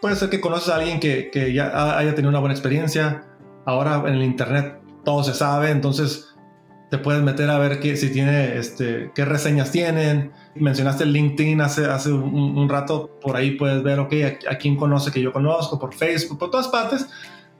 puede 0.00 0.16
ser 0.16 0.28
que 0.28 0.40
conoces 0.40 0.68
a 0.68 0.76
alguien 0.76 1.00
que, 1.00 1.30
que 1.30 1.52
ya 1.52 1.96
haya 1.98 2.14
tenido 2.14 2.28
una 2.28 2.40
buena 2.40 2.54
experiencia, 2.54 3.24
ahora 3.64 4.02
en 4.06 4.14
el 4.14 4.22
Internet 4.22 4.80
todo 5.04 5.24
se 5.24 5.34
sabe, 5.34 5.70
entonces 5.70 6.31
te 6.92 6.98
puedes 6.98 7.22
meter 7.22 7.48
a 7.48 7.58
ver 7.58 7.80
qué, 7.80 7.96
si 7.96 8.12
tiene, 8.12 8.58
este, 8.58 9.12
qué 9.14 9.24
reseñas 9.24 9.70
tienen. 9.70 10.30
Mencionaste 10.54 11.06
LinkedIn 11.06 11.62
hace, 11.62 11.86
hace 11.86 12.12
un, 12.12 12.68
rato, 12.68 13.18
por 13.22 13.34
ahí 13.34 13.52
puedes 13.52 13.82
ver, 13.82 13.98
ok, 13.98 14.12
a, 14.46 14.58
quién 14.58 14.76
conoce 14.76 15.10
que 15.10 15.22
yo 15.22 15.32
conozco, 15.32 15.78
por 15.78 15.94
Facebook, 15.94 16.38
por 16.38 16.50
todas 16.50 16.68
partes. 16.68 17.06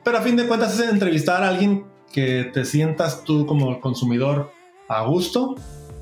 Pero 0.05 0.19
a 0.19 0.21
fin 0.21 0.37
de 0.37 0.47
cuentas 0.47 0.79
es 0.79 0.87
entrevistar 0.87 1.43
a 1.43 1.49
alguien 1.49 1.87
que 2.13 2.51
te 2.53 2.67
sientas 2.67 3.25
tú 3.25 3.47
como 3.47 3.81
consumidor 3.81 4.53
a 4.91 5.03
gusto, 5.07 5.55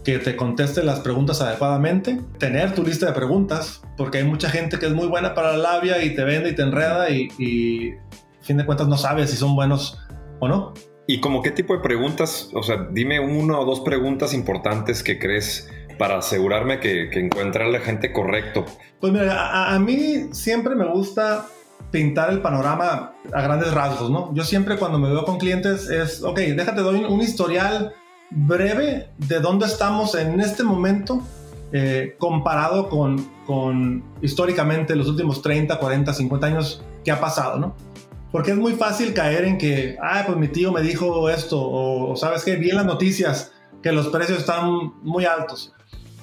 que 0.02 0.18
te 0.18 0.34
conteste 0.34 0.82
las 0.82 0.98
preguntas 0.98 1.40
adecuadamente, 1.40 2.20
tener 2.38 2.74
tu 2.74 2.82
lista 2.82 3.06
de 3.06 3.12
preguntas, 3.12 3.80
porque 3.96 4.18
hay 4.18 4.24
mucha 4.24 4.50
gente 4.50 4.80
que 4.80 4.86
es 4.86 4.92
muy 4.92 5.06
buena 5.06 5.34
para 5.34 5.52
la 5.52 5.74
labia 5.74 6.02
y 6.02 6.16
te 6.16 6.24
vende 6.24 6.50
y 6.50 6.56
te 6.56 6.62
enreda 6.62 7.08
y, 7.10 7.28
y 7.38 7.90
a 7.92 8.42
fin 8.42 8.56
de 8.56 8.66
cuentas 8.66 8.88
no 8.88 8.96
sabes 8.96 9.30
si 9.30 9.36
son 9.36 9.54
buenos 9.54 10.00
o 10.40 10.48
no. 10.48 10.74
¿Y 11.10 11.18
como 11.18 11.42
qué 11.42 11.50
tipo 11.50 11.74
de 11.74 11.80
preguntas? 11.80 12.50
O 12.54 12.62
sea, 12.62 12.86
dime 12.88 13.18
una 13.18 13.58
o 13.58 13.64
dos 13.64 13.80
preguntas 13.80 14.32
importantes 14.32 15.02
que 15.02 15.18
crees 15.18 15.68
para 15.98 16.18
asegurarme 16.18 16.78
que, 16.78 17.10
que 17.10 17.18
encuentre 17.18 17.68
la 17.68 17.80
gente 17.80 18.12
correcto. 18.12 18.64
Pues 19.00 19.12
mira, 19.12 19.74
a, 19.74 19.76
mí 19.80 20.28
siempre 20.30 20.76
me 20.76 20.86
gusta 20.86 21.46
pintar 21.90 22.30
el 22.30 22.40
panorama 22.40 23.14
a 23.32 23.42
grandes 23.42 23.74
rasgos, 23.74 24.08
¿no? 24.08 24.32
Yo 24.34 24.44
siempre 24.44 24.76
cuando 24.76 25.00
me 25.00 25.10
veo 25.10 25.24
con 25.24 25.38
clientes 25.38 25.90
es, 25.90 26.22
ok, 26.22 26.38
déjate 26.38 26.80
doy 26.80 27.02
un, 27.02 27.20
historial 27.20 27.92
breve 28.30 29.08
de 29.18 29.40
dónde 29.40 29.66
estamos 29.66 30.14
en 30.14 30.38
este 30.38 30.62
momento 30.62 31.26
eh, 31.72 32.14
comparado 32.18 32.88
con, 32.88 33.28
con 33.46 34.04
históricamente 34.22 34.94
los 34.94 35.08
últimos 35.08 35.42
30, 35.42 35.76
40, 35.76 36.14
50 36.14 36.46
años 36.46 36.84
que 37.04 37.10
ha 37.10 37.18
pasado, 37.18 37.58
¿no? 37.58 37.89
Porque 38.32 38.52
es 38.52 38.56
muy 38.56 38.74
fácil 38.74 39.12
caer 39.12 39.44
en 39.44 39.58
que, 39.58 39.96
ah, 40.00 40.22
pues 40.26 40.38
mi 40.38 40.48
tío 40.48 40.72
me 40.72 40.82
dijo 40.82 41.28
esto, 41.28 41.60
o, 41.60 42.16
sabes 42.16 42.44
qué, 42.44 42.56
vi 42.56 42.70
en 42.70 42.76
las 42.76 42.86
noticias 42.86 43.52
que 43.82 43.92
los 43.92 44.08
precios 44.08 44.38
están 44.38 44.92
muy 45.02 45.24
altos. 45.24 45.72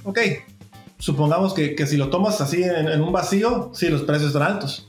Ok, 0.03 0.19
supongamos 0.99 1.53
que, 1.53 1.75
que 1.75 1.85
si 1.85 1.97
lo 1.97 2.09
tomas 2.09 2.39
así 2.39 2.63
en, 2.63 3.01
un 3.01 3.11
vacío, 3.11 3.71
sí, 3.73 3.89
los 3.89 4.03
precios 4.03 4.29
están 4.29 4.43
altos. 4.43 4.87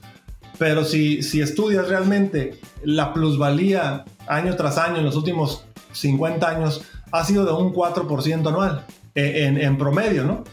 Pero 0.59 0.85
si, 0.85 1.23
si 1.23 1.41
estudias 1.41 1.89
realmente 1.89 2.61
la 2.83 3.13
plusvalía 3.13 4.05
año 4.27 4.55
tras 4.57 4.79
año 4.79 4.99
en 4.99 5.05
los 5.05 5.17
últimos 5.17 5.65
50 5.93 6.49
años, 6.49 6.83
ha 7.11 7.25
sido 7.25 7.45
de 7.45 7.53
un 7.53 7.73
4% 7.73 8.49
anual, 8.49 8.85
e, 9.15 9.45
en, 9.45 9.61
en 9.61 9.79
promedio, 9.79 10.25
¿no? 10.25 10.45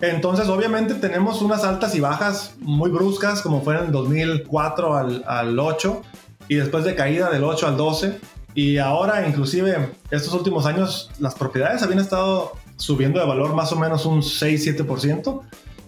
Entonces, 0.00 0.48
obviamente 0.48 0.94
tenemos 0.94 1.42
unas 1.42 1.64
altas 1.64 1.94
y 1.94 2.00
bajas 2.00 2.54
muy 2.60 2.90
bruscas, 2.90 3.42
como 3.42 3.62
fue 3.62 3.76
en 3.76 3.86
el 3.86 3.92
2004 3.92 4.96
al, 4.96 5.24
al 5.26 5.58
8, 5.58 6.02
y 6.48 6.54
después 6.54 6.84
de 6.84 6.94
caída 6.94 7.30
del 7.30 7.44
8 7.44 7.66
al 7.66 7.76
12. 7.76 8.20
Y 8.54 8.78
ahora, 8.78 9.26
inclusive, 9.26 9.90
estos 10.10 10.32
últimos 10.34 10.66
años, 10.66 11.10
las 11.18 11.34
propiedades 11.34 11.82
habían 11.82 12.00
estado 12.00 12.52
subiendo 12.76 13.18
de 13.18 13.26
valor 13.26 13.54
más 13.54 13.72
o 13.72 13.76
menos 13.76 14.06
un 14.06 14.22
6-7%, 14.22 15.42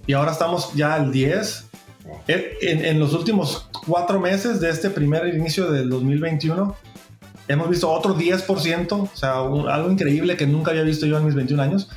y 0.06 0.12
ahora 0.12 0.32
estamos 0.32 0.74
ya 0.74 0.94
al 0.94 1.12
10%. 1.12 1.64
En, 2.26 2.84
en, 2.84 2.98
los 2.98 3.12
últimos 3.12 3.68
cuatro 3.86 4.18
meses 4.18 4.60
de 4.60 4.70
este 4.70 4.90
primer 4.90 5.32
inicio 5.32 5.70
del 5.70 5.88
2021, 5.88 6.74
hemos 7.46 7.68
visto 7.68 7.88
otro 7.88 8.16
10%, 8.16 8.92
o 8.92 9.08
sea, 9.14 9.38
algo 9.38 9.90
increíble 9.90 10.36
que 10.36 10.46
nunca 10.46 10.72
había 10.72 10.82
visto 10.82 11.06
yo 11.06 11.18
en 11.18 11.26
mis 11.26 11.34
21 11.34 11.62
años. 11.62 11.88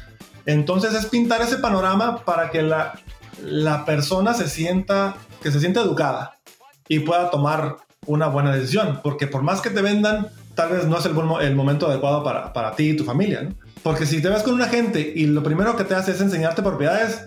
Entonces 0.45 0.93
es 0.93 1.05
pintar 1.05 1.41
ese 1.41 1.57
panorama 1.57 2.23
para 2.25 2.51
que 2.51 2.61
la, 2.61 2.99
la 3.41 3.85
persona 3.85 4.33
se 4.33 4.49
sienta, 4.49 5.15
que 5.41 5.51
se 5.51 5.59
sienta 5.59 5.81
educada 5.81 6.39
y 6.87 6.99
pueda 6.99 7.29
tomar 7.29 7.77
una 8.05 8.27
buena 8.27 8.53
decisión, 8.53 8.99
porque 9.03 9.27
por 9.27 9.43
más 9.43 9.61
que 9.61 9.69
te 9.69 9.81
vendan, 9.81 10.27
tal 10.55 10.71
vez 10.71 10.85
no 10.85 10.97
es 10.97 11.05
el, 11.05 11.13
el 11.41 11.55
momento 11.55 11.87
adecuado 11.87 12.23
para, 12.23 12.51
para 12.51 12.75
ti 12.75 12.89
y 12.89 12.95
tu 12.95 13.05
familia, 13.05 13.43
¿no? 13.43 13.55
Porque 13.81 14.05
si 14.05 14.21
te 14.21 14.29
ves 14.29 14.43
con 14.43 14.53
un 14.53 14.61
agente 14.61 15.13
y 15.13 15.25
lo 15.25 15.43
primero 15.43 15.75
que 15.75 15.83
te 15.83 15.93
hace 15.93 16.11
es 16.11 16.21
enseñarte 16.21 16.61
propiedades, 16.61 17.25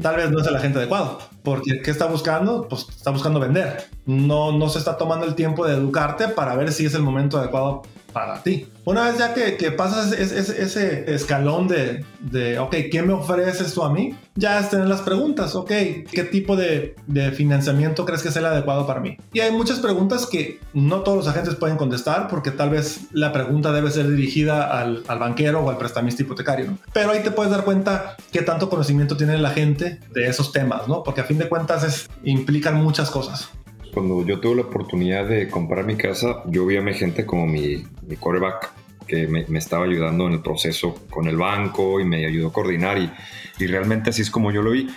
tal 0.00 0.16
vez 0.16 0.30
no 0.30 0.40
es 0.40 0.46
el 0.46 0.54
agente 0.54 0.78
adecuado. 0.78 1.18
Porque 1.42 1.82
¿qué 1.82 1.90
está 1.90 2.06
buscando? 2.06 2.68
Pues 2.68 2.86
está 2.88 3.10
buscando 3.10 3.40
vender. 3.40 3.88
No, 4.06 4.52
no 4.52 4.68
se 4.68 4.78
está 4.78 4.96
tomando 4.96 5.26
el 5.26 5.34
tiempo 5.34 5.66
de 5.66 5.74
educarte 5.74 6.28
para 6.28 6.54
ver 6.54 6.72
si 6.72 6.86
es 6.86 6.94
el 6.94 7.02
momento 7.02 7.38
adecuado 7.38 7.82
para 8.12 8.42
ti. 8.42 8.66
Una 8.84 9.04
vez 9.04 9.18
ya 9.18 9.34
que, 9.34 9.56
que 9.56 9.70
pasas 9.72 10.12
ese, 10.12 10.62
ese, 10.62 11.14
escalón 11.14 11.68
de, 11.68 12.04
de, 12.20 12.58
ok, 12.58 12.74
¿qué 12.90 13.02
me 13.02 13.12
ofreces 13.12 13.60
esto 13.60 13.84
a 13.84 13.92
mí? 13.92 14.14
Ya 14.34 14.58
es 14.58 14.70
tener 14.70 14.88
las 14.88 15.02
preguntas, 15.02 15.54
ok, 15.54 15.68
¿qué 16.10 16.28
tipo 16.30 16.56
de, 16.56 16.96
de, 17.06 17.30
financiamiento 17.32 18.04
crees 18.04 18.22
que 18.22 18.30
es 18.30 18.36
el 18.36 18.46
adecuado 18.46 18.86
para 18.86 19.00
mí? 19.00 19.16
Y 19.32 19.40
hay 19.40 19.52
muchas 19.52 19.78
preguntas 19.80 20.26
que 20.26 20.60
no 20.72 21.00
todos 21.00 21.18
los 21.18 21.28
agentes 21.28 21.54
pueden 21.56 21.76
contestar 21.76 22.28
porque 22.28 22.50
tal 22.50 22.70
vez 22.70 23.00
la 23.12 23.32
pregunta 23.32 23.72
debe 23.72 23.90
ser 23.90 24.08
dirigida 24.08 24.78
al, 24.78 25.04
al 25.06 25.18
banquero 25.18 25.60
o 25.60 25.70
al 25.70 25.76
prestamista 25.76 26.22
hipotecario, 26.22 26.66
¿no? 26.66 26.78
Pero 26.92 27.10
ahí 27.10 27.22
te 27.22 27.30
puedes 27.30 27.52
dar 27.52 27.64
cuenta 27.64 28.16
qué 28.32 28.42
tanto 28.42 28.70
conocimiento 28.70 29.16
tiene 29.16 29.38
la 29.38 29.50
gente 29.50 30.00
de 30.12 30.26
esos 30.26 30.52
temas, 30.52 30.88
¿no? 30.88 31.02
Porque 31.02 31.20
a 31.20 31.24
fin 31.24 31.38
de 31.38 31.48
cuentas 31.48 31.84
es, 31.84 32.08
implican 32.24 32.82
muchas 32.82 33.10
cosas 33.10 33.50
cuando 33.92 34.24
yo 34.24 34.40
tuve 34.40 34.56
la 34.56 34.62
oportunidad 34.62 35.26
de 35.26 35.48
comprar 35.48 35.84
mi 35.84 35.96
casa, 35.96 36.42
yo 36.46 36.66
vi 36.66 36.76
a 36.76 36.82
mi 36.82 36.94
gente 36.94 37.26
como 37.26 37.46
mi, 37.46 37.84
mi 38.06 38.16
coreback 38.16 38.72
que 39.06 39.26
me, 39.26 39.44
me, 39.48 39.58
estaba 39.58 39.84
ayudando 39.84 40.26
en 40.28 40.34
el 40.34 40.40
proceso 40.40 40.94
con 41.10 41.26
el 41.26 41.36
banco 41.36 42.00
y 42.00 42.04
me 42.04 42.24
ayudó 42.26 42.48
a 42.48 42.52
coordinar 42.52 42.98
y, 42.98 43.10
y, 43.58 43.66
realmente 43.66 44.10
así 44.10 44.22
es 44.22 44.30
como 44.30 44.52
yo 44.52 44.62
lo 44.62 44.70
vi. 44.70 44.88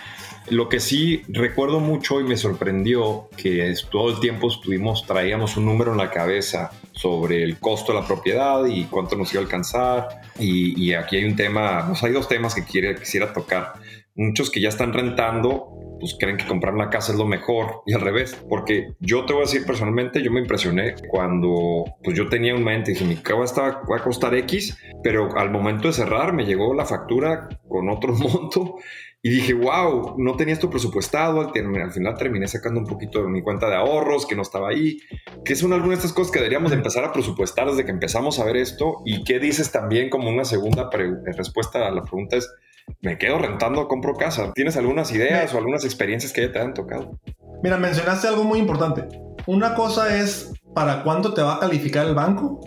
Lo 0.50 0.68
que 0.68 0.78
sí 0.78 1.22
recuerdo 1.28 1.80
mucho 1.80 2.20
y 2.20 2.24
me 2.24 2.36
sorprendió 2.36 3.28
que 3.36 3.74
todo 3.90 4.10
el 4.10 4.20
tiempo 4.20 4.48
estuvimos, 4.48 5.06
traíamos 5.06 5.56
un 5.56 5.64
número 5.64 5.92
en 5.92 5.98
la 5.98 6.10
cabeza 6.10 6.70
sobre 6.92 7.42
el 7.42 7.58
costo 7.58 7.92
de 7.92 8.00
la 8.00 8.06
propiedad 8.06 8.64
y 8.66 8.84
cuánto 8.84 9.16
nos 9.16 9.32
iba 9.32 9.40
a 9.40 9.44
alcanzar. 9.44 10.08
Y, 10.38 10.80
y 10.80 10.92
aquí 10.92 11.16
hay 11.16 11.24
un 11.24 11.34
tema, 11.34 11.86
pues 11.88 12.02
hay 12.04 12.12
dos 12.12 12.28
temas 12.28 12.54
que 12.54 12.62
quiere, 12.62 12.94
quisiera 12.94 13.32
tocar. 13.32 13.72
Muchos 14.14 14.50
que 14.50 14.60
ya 14.60 14.68
están 14.68 14.92
rentando 14.92 15.74
pues 16.04 16.16
creen 16.18 16.36
que 16.36 16.46
comprar 16.46 16.74
una 16.74 16.90
casa 16.90 17.12
es 17.12 17.18
lo 17.18 17.24
mejor 17.24 17.82
y 17.86 17.94
al 17.94 18.00
revés, 18.00 18.36
porque 18.48 18.94
yo 19.00 19.24
te 19.24 19.32
voy 19.32 19.42
a 19.42 19.46
decir 19.46 19.64
personalmente, 19.64 20.22
yo 20.22 20.30
me 20.30 20.40
impresioné 20.40 20.94
cuando 21.08 21.84
pues 22.02 22.16
yo 22.16 22.28
tenía 22.28 22.54
un 22.54 22.64
mente 22.64 22.90
dije, 22.90 23.04
mi 23.04 23.16
casa 23.16 23.82
va 23.90 23.96
a 23.96 24.02
costar 24.02 24.34
X, 24.34 24.76
pero 25.02 25.36
al 25.36 25.50
momento 25.50 25.88
de 25.88 25.94
cerrar 25.94 26.32
me 26.32 26.44
llegó 26.44 26.74
la 26.74 26.84
factura 26.84 27.48
con 27.68 27.88
otro 27.88 28.12
monto 28.18 28.76
y 29.22 29.30
dije, 29.30 29.54
wow, 29.54 30.16
no 30.18 30.36
tenía 30.36 30.52
esto 30.52 30.68
presupuestado, 30.68 31.40
al, 31.40 31.76
al, 31.80 31.92
final 31.92 32.14
terminé 32.18 32.46
sacando 32.46 32.80
un 32.80 32.86
poquito 32.86 33.22
de 33.22 33.28
mi 33.28 33.40
cuenta 33.40 33.70
de 33.70 33.76
ahorros 33.76 34.26
que 34.26 34.36
no 34.36 34.42
estaba 34.42 34.68
ahí, 34.68 34.98
que 35.46 35.56
son 35.56 35.72
algunas 35.72 36.00
de 36.00 36.04
estas 36.04 36.12
cosas 36.12 36.30
que 36.30 36.40
deberíamos 36.40 36.72
empezar 36.72 37.04
a 37.04 37.12
presupuestar 37.12 37.66
desde 37.68 37.86
que 37.86 37.90
empezamos 37.90 38.38
a 38.38 38.44
ver 38.44 38.58
esto 38.58 39.00
y 39.06 39.24
qué 39.24 39.38
dices 39.38 39.72
también 39.72 40.10
como 40.10 40.28
una 40.28 40.44
segunda 40.44 40.90
respuesta 41.38 41.88
a 41.88 41.90
la 41.90 42.02
pregunta 42.02 42.36
es, 42.36 42.50
me 43.00 43.18
quedo 43.18 43.38
rentando 43.38 43.86
compro 43.88 44.14
casa. 44.14 44.52
¿Tienes 44.54 44.76
algunas 44.76 45.12
ideas 45.12 45.52
o 45.54 45.58
algunas 45.58 45.84
experiencias 45.84 46.32
que 46.32 46.42
ya 46.42 46.52
te 46.52 46.58
han 46.58 46.74
tocado? 46.74 47.18
Mira, 47.62 47.76
mencionaste 47.76 48.28
algo 48.28 48.44
muy 48.44 48.58
importante. 48.58 49.06
Una 49.46 49.74
cosa 49.74 50.16
es 50.16 50.52
para 50.74 51.02
cuánto 51.02 51.34
te 51.34 51.42
va 51.42 51.56
a 51.56 51.60
calificar 51.60 52.06
el 52.06 52.14
banco, 52.14 52.60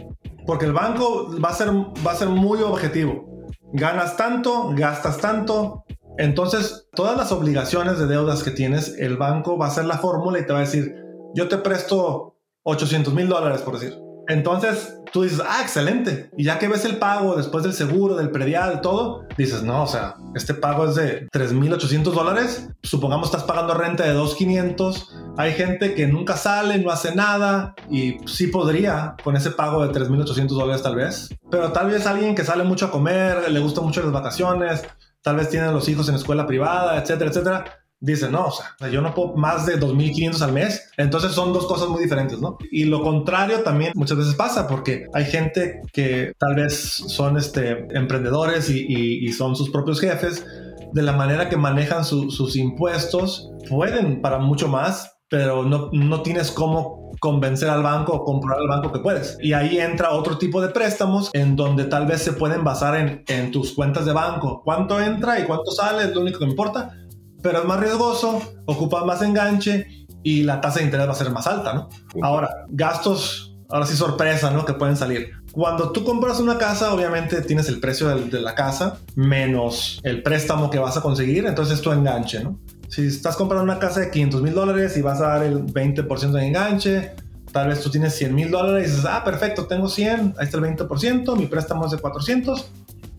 porque 0.46 0.66
el 0.66 0.74
banco 0.74 1.36
va 1.44 1.50
a 1.50 1.54
ser, 1.54 1.70
va 1.70 2.12
a 2.12 2.16
ser 2.16 2.30
muy 2.30 2.62
objetivo. 2.62 3.46
Ganas 3.74 4.16
tanto, 4.16 4.72
gastas 4.76 5.18
tanto. 5.18 5.86
Entonces, 6.18 6.88
todas 6.94 7.18
las 7.18 7.32
obligaciones 7.32 8.00
de 8.00 8.08
deudas 8.08 8.44
que 8.44 8.52
tienes, 8.52 8.96
el 8.98 9.18
banco 9.18 9.58
va 9.58 9.66
a 9.66 9.70
hacer 9.70 9.86
la 9.86 9.98
fórmula 9.98 10.40
y 10.40 10.46
te 10.46 10.54
va 10.54 10.60
a 10.60 10.62
decir, 10.62 10.96
yo 11.36 11.48
te 11.48 11.58
presto 11.58 12.38
800 12.64 13.14
mil 13.14 13.28
dólares, 13.28 13.62
por 13.62 13.80
decir 13.80 14.07
entonces 14.28 14.98
tú 15.12 15.24
dices, 15.24 15.42
ah, 15.46 15.62
excelente. 15.62 16.30
Y 16.38 16.44
ya 16.44 16.60
que 16.60 16.68
ves 16.68 16.86
el 16.86 16.98
pago 16.98 17.36
después 17.36 17.64
del 17.64 17.74
seguro, 17.74 18.16
del 18.16 18.30
predial, 18.30 18.82
todo, 18.82 19.26
dices, 19.38 19.64
no, 19.64 19.84
o 19.84 19.88
sea, 19.88 20.16
este 20.36 20.54
pago 20.54 20.86
es 20.86 20.96
de 20.96 21.28
3.800 21.30 22.04
dólares. 22.12 22.70
Supongamos 22.84 23.28
estás 23.28 23.44
pagando 23.44 23.74
renta 23.74 24.04
de 24.04 24.14
2.500. 24.14 25.34
Hay 25.38 25.54
gente 25.54 25.94
que 25.94 26.08
nunca 26.08 26.36
sale, 26.36 26.78
no 26.80 26.92
hace 26.92 27.16
nada 27.16 27.74
y 27.90 28.18
sí 28.26 28.48
podría 28.48 29.16
con 29.24 29.36
ese 29.36 29.52
pago 29.52 29.86
de 29.86 29.98
3.800 29.98 30.48
dólares 30.48 30.84
tal 30.84 30.96
vez. 30.96 31.30
Pero 31.50 31.72
tal 31.72 31.90
vez 31.90 32.06
alguien 32.06 32.36
que 32.36 32.44
sale 32.44 32.64
mucho 32.64 32.88
a 32.88 32.92
comer, 32.92 33.50
le 33.50 33.60
gusta 33.60 33.82
mucho 33.82 34.02
las 34.02 34.12
vacaciones, 34.12 34.84
tal 35.22 35.38
vez 35.38 35.50
tiene 35.50 35.72
los 35.72 35.88
hijos 35.88 36.10
en 36.10 36.16
escuela 36.16 36.46
privada, 36.46 36.98
etcétera, 37.02 37.30
etcétera 37.30 37.66
dice, 38.00 38.30
no, 38.30 38.48
o 38.48 38.52
sea, 38.52 38.90
yo 38.90 39.02
no 39.02 39.14
puedo 39.14 39.36
más 39.36 39.66
de 39.66 39.80
2.500 39.80 40.42
al 40.42 40.54
mes. 40.54 40.90
Entonces 40.98 41.32
son 41.32 41.54
dos 41.54 41.66
cosas 41.66 41.90
muy 41.90 42.02
diferentes, 42.04 42.40
¿no? 42.40 42.58
Y 42.72 42.86
lo 42.86 43.02
contrario 43.02 43.62
también 43.62 43.92
muchas 43.96 44.18
veces 44.18 44.36
pasa 44.36 44.68
porque 44.68 45.06
hay 45.14 45.26
gente 45.26 45.82
que 45.92 46.34
tal 46.38 46.56
vez 46.56 46.76
son 46.76 47.38
este, 47.38 47.88
emprendedores 47.98 48.70
y, 48.70 48.86
y, 48.88 49.32
son 49.32 49.56
sus 49.56 49.70
propios 49.70 50.00
jefes. 50.00 50.46
De 50.94 51.02
la 51.02 51.14
manera 51.14 51.50
que 51.50 51.58
manejan 51.58 52.06
sus 52.06 52.56
impuestos, 52.56 53.52
pueden 53.70 54.22
para 54.22 54.40
mucho 54.40 54.68
más, 54.68 55.18
pero 55.28 55.64
no, 55.64 55.90
no 55.92 56.22
tienes 56.22 56.52
cómo 56.52 57.12
convencer 57.20 57.70
al 57.70 57.84
banco 57.84 58.14
o 58.14 58.24
comprar 58.24 58.60
al 58.60 58.68
banco 58.68 58.92
que 58.92 59.00
puedes. 59.00 59.38
Y 59.42 59.54
ahí 59.54 59.80
entra 59.80 60.12
otro 60.12 60.38
tipo 60.38 60.62
de 60.62 60.70
préstamos 60.70 61.30
en 61.34 61.56
donde 61.56 61.86
tal 61.86 62.06
vez 62.06 62.22
se 62.22 62.34
pueden 62.34 62.64
basar 62.64 62.96
en, 62.96 63.24
en 63.28 63.52
tus 63.52 63.74
cuentas 63.74 64.06
de 64.06 64.14
banco. 64.14 64.62
¿Cuánto 64.64 65.02
entra 65.02 65.40
y 65.40 65.44
cuánto 65.44 65.72
sale? 65.72 66.06
Es 66.06 66.16
lo 66.16 66.22
único 66.22 66.40
que 66.40 66.46
me 66.46 66.52
importa 66.52 66.94
pero 67.42 67.60
es 67.60 67.66
más 67.66 67.80
riesgoso, 67.80 68.42
ocupa 68.66 69.06
más 69.06 69.22
enganche 69.22 70.08
y 70.24 70.44
la 70.44 70.60
tasa 70.62 70.80
de 70.80 70.86
interés 70.86 71.08
va 71.08 71.12
a 71.12 71.16
ser 71.16 71.32
más 71.32 71.48
alta, 71.48 71.74
¿no? 71.74 71.90
Ahora, 72.22 72.66
gastos, 72.70 73.56
ahora 73.70 73.86
sí 73.86 73.96
sorpresa, 73.96 74.52
¿no? 74.52 74.66
Que 74.66 74.74
pueden 74.74 74.98
salir. 74.98 75.32
Cuando 75.52 75.92
tú 75.92 76.04
compras 76.04 76.40
una 76.40 76.58
casa, 76.58 76.94
obviamente 76.94 77.42
tienes 77.42 77.70
el 77.70 77.80
precio 77.80 78.10
de, 78.10 78.42
la 78.42 78.54
casa 78.54 79.00
menos 79.16 80.00
el 80.04 80.22
préstamo 80.22 80.70
que 80.70 80.80
vas 80.80 80.98
a 80.98 81.02
conseguir, 81.02 81.46
entonces 81.46 81.82
tu 81.82 81.92
enganche, 81.92 82.44
¿no? 82.44 82.60
Si 82.90 83.06
estás 83.06 83.36
comprando 83.36 83.64
una 83.64 83.80
casa 83.80 84.00
de 84.00 84.12
500 84.12 84.42
mil 84.42 84.54
dólares 84.54 84.96
y 84.98 85.02
vas 85.02 85.20
a 85.20 85.28
dar 85.28 85.44
el 85.44 85.66
20% 85.66 86.32
de 86.32 86.46
enganche, 86.46 87.12
tal 87.52 87.70
vez 87.70 87.82
tú 87.82 87.90
tienes 87.90 88.16
100 88.16 88.36
mil 88.36 88.52
dólares 88.52 88.88
y 88.88 88.92
dices, 88.92 89.06
ah, 89.06 89.24
perfecto, 89.24 89.66
tengo 89.66 89.90
100, 89.90 90.36
ahí 90.38 90.46
está 90.46 90.58
el 90.58 90.64
20%, 90.64 91.36
mi 91.38 91.48
préstamo 91.48 91.86
es 91.86 91.92
de 91.92 91.98
400, 91.98 92.70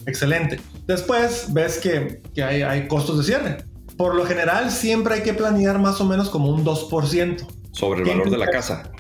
excelente. 0.07 0.61
Después 0.87 1.52
ves 1.52 1.78
que, 1.78 2.22
que 2.35 2.42
hay, 2.42 2.62
hay 2.62 2.88
costos 2.88 3.18
de 3.18 3.24
cierre 3.24 3.67
por 3.99 4.15
lo 4.15 4.25
general 4.25 4.71
siempre 4.71 5.17
hay 5.17 5.23
que 5.23 5.35
planear 5.35 5.79
más 5.81 6.01
o 6.01 6.07
menos 6.07 6.31
como 6.31 6.49
un 6.49 6.65
2%. 6.65 7.47
Sobre 7.73 8.03
el 8.03 8.09
valor 8.09 8.31
de 8.31 8.39
la 8.39 8.47
casa. 8.47 8.91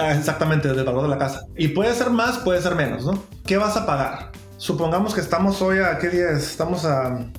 Ah, 0.00 0.14
exactamente, 0.14 0.72
del 0.72 0.84
valor 0.84 1.02
de 1.02 1.08
la 1.08 1.18
casa. 1.18 1.46
Y 1.58 1.68
puede 1.68 1.92
ser 1.92 2.10
más, 2.10 2.38
puede 2.38 2.62
ser 2.62 2.76
menos, 2.76 3.04
¿no? 3.04 3.22
¿Qué 3.44 3.58
vas 3.58 3.76
a 3.76 3.84
pagar? 3.84 4.30
Supongamos 4.56 5.12
que 5.12 5.20
estamos 5.20 5.60
hoy 5.60 5.80
a 5.80 5.98
qué 5.98 6.08
día 6.08 6.30
es? 6.30 6.52
Estamos 6.52 6.84
a, 6.84 7.30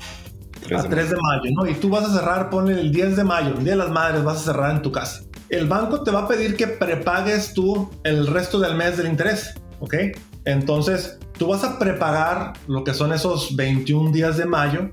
3 0.67 0.83
de, 0.83 0.89
3 0.89 1.09
de 1.11 1.15
mayo, 1.15 1.51
¿no? 1.55 1.65
Y 1.67 1.75
tú 1.75 1.89
vas 1.89 2.03
a 2.03 2.13
cerrar, 2.13 2.49
ponle 2.49 2.79
el 2.79 2.91
10 2.91 3.15
de 3.15 3.23
mayo, 3.23 3.55
el 3.57 3.63
Día 3.63 3.73
de 3.73 3.79
las 3.79 3.89
Madres, 3.89 4.23
vas 4.23 4.41
a 4.41 4.51
cerrar 4.51 4.75
en 4.75 4.81
tu 4.81 4.91
casa. 4.91 5.23
El 5.47 5.67
banco 5.67 6.03
te 6.03 6.11
va 6.11 6.23
a 6.23 6.27
pedir 6.27 6.57
que 6.57 6.67
prepagues 6.67 7.53
tú 7.53 7.89
el 8.03 8.27
resto 8.27 8.59
del 8.59 8.75
mes 8.75 8.97
del 8.97 9.07
interés, 9.07 9.53
¿ok? 9.79 9.95
Entonces, 10.43 11.17
tú 11.37 11.47
vas 11.47 11.63
a 11.63 11.79
prepagar 11.79 12.53
lo 12.67 12.83
que 12.83 12.93
son 12.93 13.13
esos 13.13 13.55
21 13.55 14.11
días 14.11 14.35
de 14.35 14.45
mayo 14.45 14.89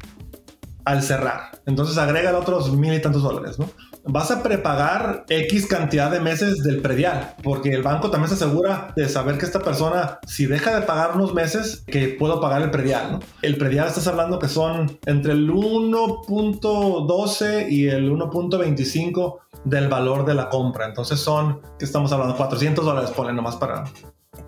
al 0.84 1.02
cerrar. 1.02 1.62
Entonces 1.66 1.98
agrega 1.98 2.36
otros 2.36 2.72
mil 2.72 2.92
y 2.92 3.00
tantos 3.00 3.22
dólares, 3.22 3.58
¿no? 3.58 3.70
Vas 4.04 4.32
a 4.32 4.42
prepagar 4.42 5.24
X 5.28 5.66
cantidad 5.66 6.10
de 6.10 6.18
meses 6.18 6.64
del 6.64 6.80
predial, 6.80 7.36
porque 7.42 7.70
el 7.70 7.82
banco 7.82 8.10
también 8.10 8.28
se 8.28 8.34
asegura 8.34 8.92
de 8.96 9.08
saber 9.08 9.38
que 9.38 9.44
esta 9.44 9.60
persona, 9.60 10.18
si 10.26 10.46
deja 10.46 10.74
de 10.74 10.84
pagar 10.84 11.14
unos 11.14 11.34
meses, 11.34 11.84
que 11.86 12.08
puedo 12.08 12.40
pagar 12.40 12.62
el 12.62 12.70
predial, 12.70 13.12
¿no? 13.12 13.20
El 13.42 13.56
predial 13.56 13.86
estás 13.86 14.08
hablando 14.08 14.40
que 14.40 14.48
son 14.48 14.98
entre 15.06 15.32
el 15.32 15.48
1.12 15.50 17.70
y 17.70 17.88
el 17.88 18.10
1.25 18.10 19.38
del 19.64 19.88
valor 19.88 20.24
de 20.24 20.34
la 20.34 20.48
compra. 20.48 20.86
Entonces 20.86 21.20
son, 21.20 21.60
que 21.78 21.84
estamos 21.84 22.12
hablando? 22.12 22.36
400 22.36 22.84
dólares, 22.84 23.10
ponle 23.10 23.32
nomás 23.32 23.56
para, 23.56 23.84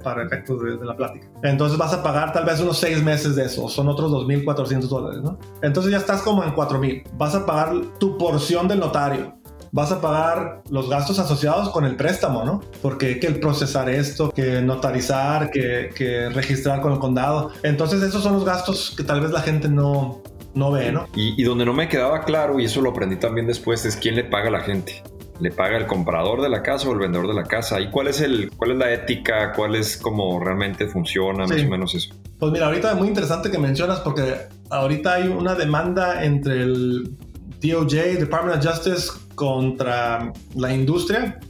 para 0.03 0.25
efectos 0.25 0.63
de, 0.63 0.85
la 0.85 0.97
plática. 0.97 1.27
Entonces 1.43 1.79
vas 1.79 1.93
a 1.93 2.03
pagar 2.03 2.33
tal 2.33 2.45
vez 2.45 2.61
unos 2.61 2.79
seis 2.79 3.03
meses 3.03 3.37
de 3.37 3.45
eso, 3.45 3.69
son 3.69 3.89
otros 3.89 4.11
2.400 4.13 4.81
dólares, 4.89 5.23
¿no? 5.23 5.39
Entonces 5.63 5.93
ya 5.93 5.99
estás 5.99 6.23
como 6.23 6.45
en 6.45 6.55
4.000. 6.55 7.05
Vas 7.17 7.35
a 7.35 7.47
pagar 7.47 7.75
tu 7.99 8.19
porción 8.19 8.69
del 8.69 8.81
notario. 8.81 9.35
Vas 9.73 9.91
a 9.91 10.01
pagar 10.01 10.63
los 10.71 10.89
gastos 10.89 11.19
asociados 11.19 11.71
con 11.71 11.85
el 11.85 11.97
préstamo, 11.97 12.45
¿no? 12.45 12.61
Porque 12.81 13.19
que 13.19 13.31
procesar 13.33 13.89
esto, 13.89 14.31
que 14.31 14.63
notarizar, 14.63 15.51
que, 15.51 15.91
que 15.97 16.29
registrar 16.29 16.81
con 16.81 16.93
el 16.93 17.01
condado. 17.01 17.51
Entonces 17.65 18.01
esos 18.03 18.23
son 18.23 18.35
los 18.35 18.45
gastos 18.45 18.95
que 18.97 19.03
tal 19.03 19.21
vez 19.21 19.33
la 19.33 19.41
gente 19.41 19.69
no, 19.69 20.23
no 20.55 20.71
ve, 20.71 20.93
¿no? 20.93 21.09
Y, 21.17 21.41
y, 21.41 21.45
donde 21.45 21.65
no 21.65 21.73
me 21.73 21.89
quedaba 21.89 22.23
claro, 22.23 22.61
y 22.61 22.67
eso 22.67 22.81
lo 22.81 22.91
aprendí 22.91 23.17
también 23.17 23.49
después, 23.49 23.85
es 23.85 23.97
quién 23.97 24.15
le 24.15 24.25
paga 24.25 24.49
a 24.49 24.53
la 24.53 24.61
gente 24.61 25.03
le 25.41 25.51
paga 25.51 25.77
el 25.77 25.87
comprador 25.87 26.43
de 26.43 26.49
la 26.49 26.63
casa 26.63 26.89
o 26.89 26.93
el 26.93 26.99
vendedor 26.99 27.29
de 27.29 27.35
la 27.35 27.45
casa? 27.45 27.81
¿Y 27.81 27.91
cuál 27.91 28.09
es, 28.09 28.21
el, 28.21 28.51
cuál 28.57 28.73
es 28.73 28.79
la 28.79 28.93
ética? 28.93 29.53
¿Cuál 29.53 29.75
es 29.75 29.97
cómo 29.97 30.41
realmente 30.41 30.87
funciona 30.87 31.47
más 31.47 31.63
o 31.63 31.69
menos 31.69 31.95
eso? 31.95 32.15
Pues 32.39 32.53
mira, 32.53 32.67
ahorita 32.67 32.93
es 32.93 32.97
muy 32.97 33.09
interesante 33.09 33.51
que 33.51 33.59
mencionas 33.59 34.01
porque 34.01 34.35
ahorita 34.71 35.15
hay 35.15 35.29
una 35.29 35.55
demanda 35.55 36.25
entre 36.25 36.63
el 36.63 37.17
DOJ, 37.61 38.19
Department 38.19 38.65
of 38.65 38.71
Justice, 38.71 39.11
contra 39.35 40.33
la 40.55 40.73
industria 40.73 41.41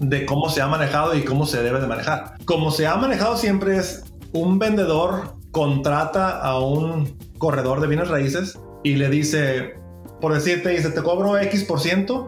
de 0.00 0.26
cómo 0.26 0.48
se 0.48 0.60
ha 0.60 0.66
manejado 0.66 1.16
y 1.16 1.22
cómo 1.22 1.46
se 1.46 1.62
debe 1.62 1.80
de 1.80 1.86
manejar. 1.86 2.34
Como 2.44 2.70
se 2.70 2.86
ha 2.86 2.96
manejado 2.96 3.36
siempre 3.36 3.76
es 3.78 4.04
un 4.32 4.58
vendedor 4.58 5.34
contrata 5.50 6.40
a 6.40 6.58
un 6.58 7.16
corredor 7.38 7.80
de 7.80 7.86
bienes 7.86 8.08
raíces 8.08 8.58
y 8.82 8.96
le 8.96 9.08
dice, 9.08 9.74
por 10.20 10.34
decirte, 10.34 10.70
dice, 10.70 10.90
te 10.90 11.02
cobro 11.02 11.38
X 11.38 11.64
por 11.64 11.80
ciento 11.80 12.26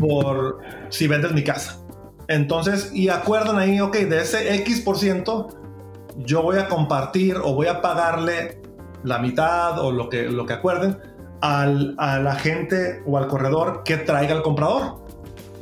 por 0.00 0.60
si 0.90 1.08
vendes 1.08 1.32
mi 1.32 1.42
casa. 1.42 1.78
Entonces, 2.28 2.90
y 2.92 3.08
acuerdan 3.08 3.58
ahí, 3.58 3.80
ok, 3.80 3.96
de 3.96 4.20
ese 4.20 4.54
X 4.56 4.82
por 4.82 4.98
ciento, 4.98 5.48
yo 6.18 6.42
voy 6.42 6.58
a 6.58 6.68
compartir 6.68 7.36
o 7.36 7.54
voy 7.54 7.68
a 7.68 7.80
pagarle 7.80 8.60
la 9.04 9.18
mitad 9.18 9.78
o 9.78 9.92
lo 9.92 10.08
que, 10.08 10.24
lo 10.24 10.44
que 10.44 10.52
acuerden 10.52 10.98
al, 11.40 11.94
a 11.98 12.18
la 12.18 12.34
gente 12.34 13.02
o 13.06 13.16
al 13.16 13.28
corredor 13.28 13.82
que 13.84 13.96
traiga 13.96 14.34
al 14.34 14.42
comprador. 14.42 15.06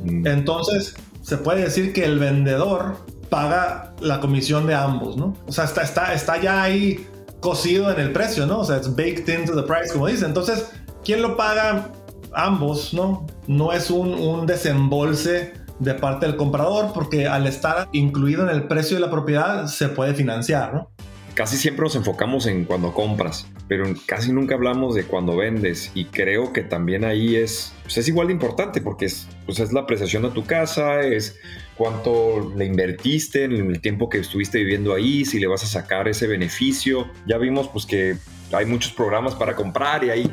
Mm. 0.03 0.27
Entonces, 0.27 0.95
se 1.21 1.37
puede 1.37 1.63
decir 1.63 1.93
que 1.93 2.03
el 2.03 2.19
vendedor 2.19 2.97
paga 3.29 3.93
la 3.99 4.19
comisión 4.19 4.67
de 4.67 4.75
ambos, 4.75 5.17
¿no? 5.17 5.35
O 5.47 5.51
sea, 5.51 5.65
está, 5.65 5.83
está, 5.83 6.13
está 6.13 6.39
ya 6.41 6.63
ahí 6.63 7.05
cocido 7.39 7.91
en 7.91 7.99
el 7.99 8.11
precio, 8.11 8.45
¿no? 8.45 8.59
O 8.59 8.65
sea, 8.65 8.77
es 8.77 8.89
baked 8.95 9.27
into 9.27 9.55
the 9.55 9.63
price, 9.63 9.93
como 9.93 10.07
dice. 10.07 10.25
Entonces, 10.25 10.71
¿quién 11.03 11.21
lo 11.21 11.37
paga? 11.37 11.89
Ambos, 12.37 12.93
¿no? 12.93 13.25
No 13.47 13.73
es 13.73 13.89
un, 13.89 14.13
un 14.13 14.45
desembolse 14.45 15.53
de 15.79 15.93
parte 15.93 16.25
del 16.25 16.35
comprador 16.35 16.91
porque 16.93 17.27
al 17.27 17.47
estar 17.47 17.89
incluido 17.91 18.43
en 18.43 18.49
el 18.49 18.67
precio 18.67 18.97
de 18.97 19.01
la 19.01 19.09
propiedad 19.09 19.67
se 19.67 19.89
puede 19.89 20.13
financiar, 20.13 20.73
¿no? 20.73 20.89
casi 21.37 21.55
siempre 21.55 21.83
nos 21.83 21.95
enfocamos 21.95 22.47
en 22.47 22.65
cuando 22.65 22.95
compras, 22.95 23.47
pero 23.67 23.85
casi 24.07 24.31
nunca 24.31 24.55
hablamos 24.55 24.95
de 24.95 25.03
cuando 25.03 25.37
vendes 25.37 25.91
y 25.93 26.05
creo 26.05 26.51
que 26.51 26.63
también 26.63 27.05
ahí 27.05 27.35
es, 27.35 27.75
pues 27.83 27.99
es 27.99 28.07
igual 28.07 28.27
de 28.27 28.33
importante 28.33 28.81
porque 28.81 29.05
es, 29.05 29.27
pues 29.45 29.59
es 29.59 29.71
la 29.71 29.81
apreciación 29.81 30.23
de 30.23 30.31
tu 30.31 30.45
casa, 30.45 31.01
es 31.01 31.37
cuánto 31.75 32.51
le 32.57 32.65
invertiste 32.65 33.43
en 33.43 33.51
el 33.51 33.81
tiempo 33.81 34.09
que 34.09 34.17
estuviste 34.17 34.57
viviendo 34.57 34.95
ahí, 34.95 35.25
si 35.25 35.39
le 35.39 35.45
vas 35.45 35.63
a 35.63 35.67
sacar 35.67 36.07
ese 36.07 36.25
beneficio. 36.25 37.07
Ya 37.27 37.37
vimos 37.37 37.67
pues 37.67 37.85
que 37.85 38.17
hay 38.51 38.65
muchos 38.65 38.93
programas 38.93 39.35
para 39.35 39.55
comprar 39.55 40.03
y 40.05 40.09
hay 40.09 40.31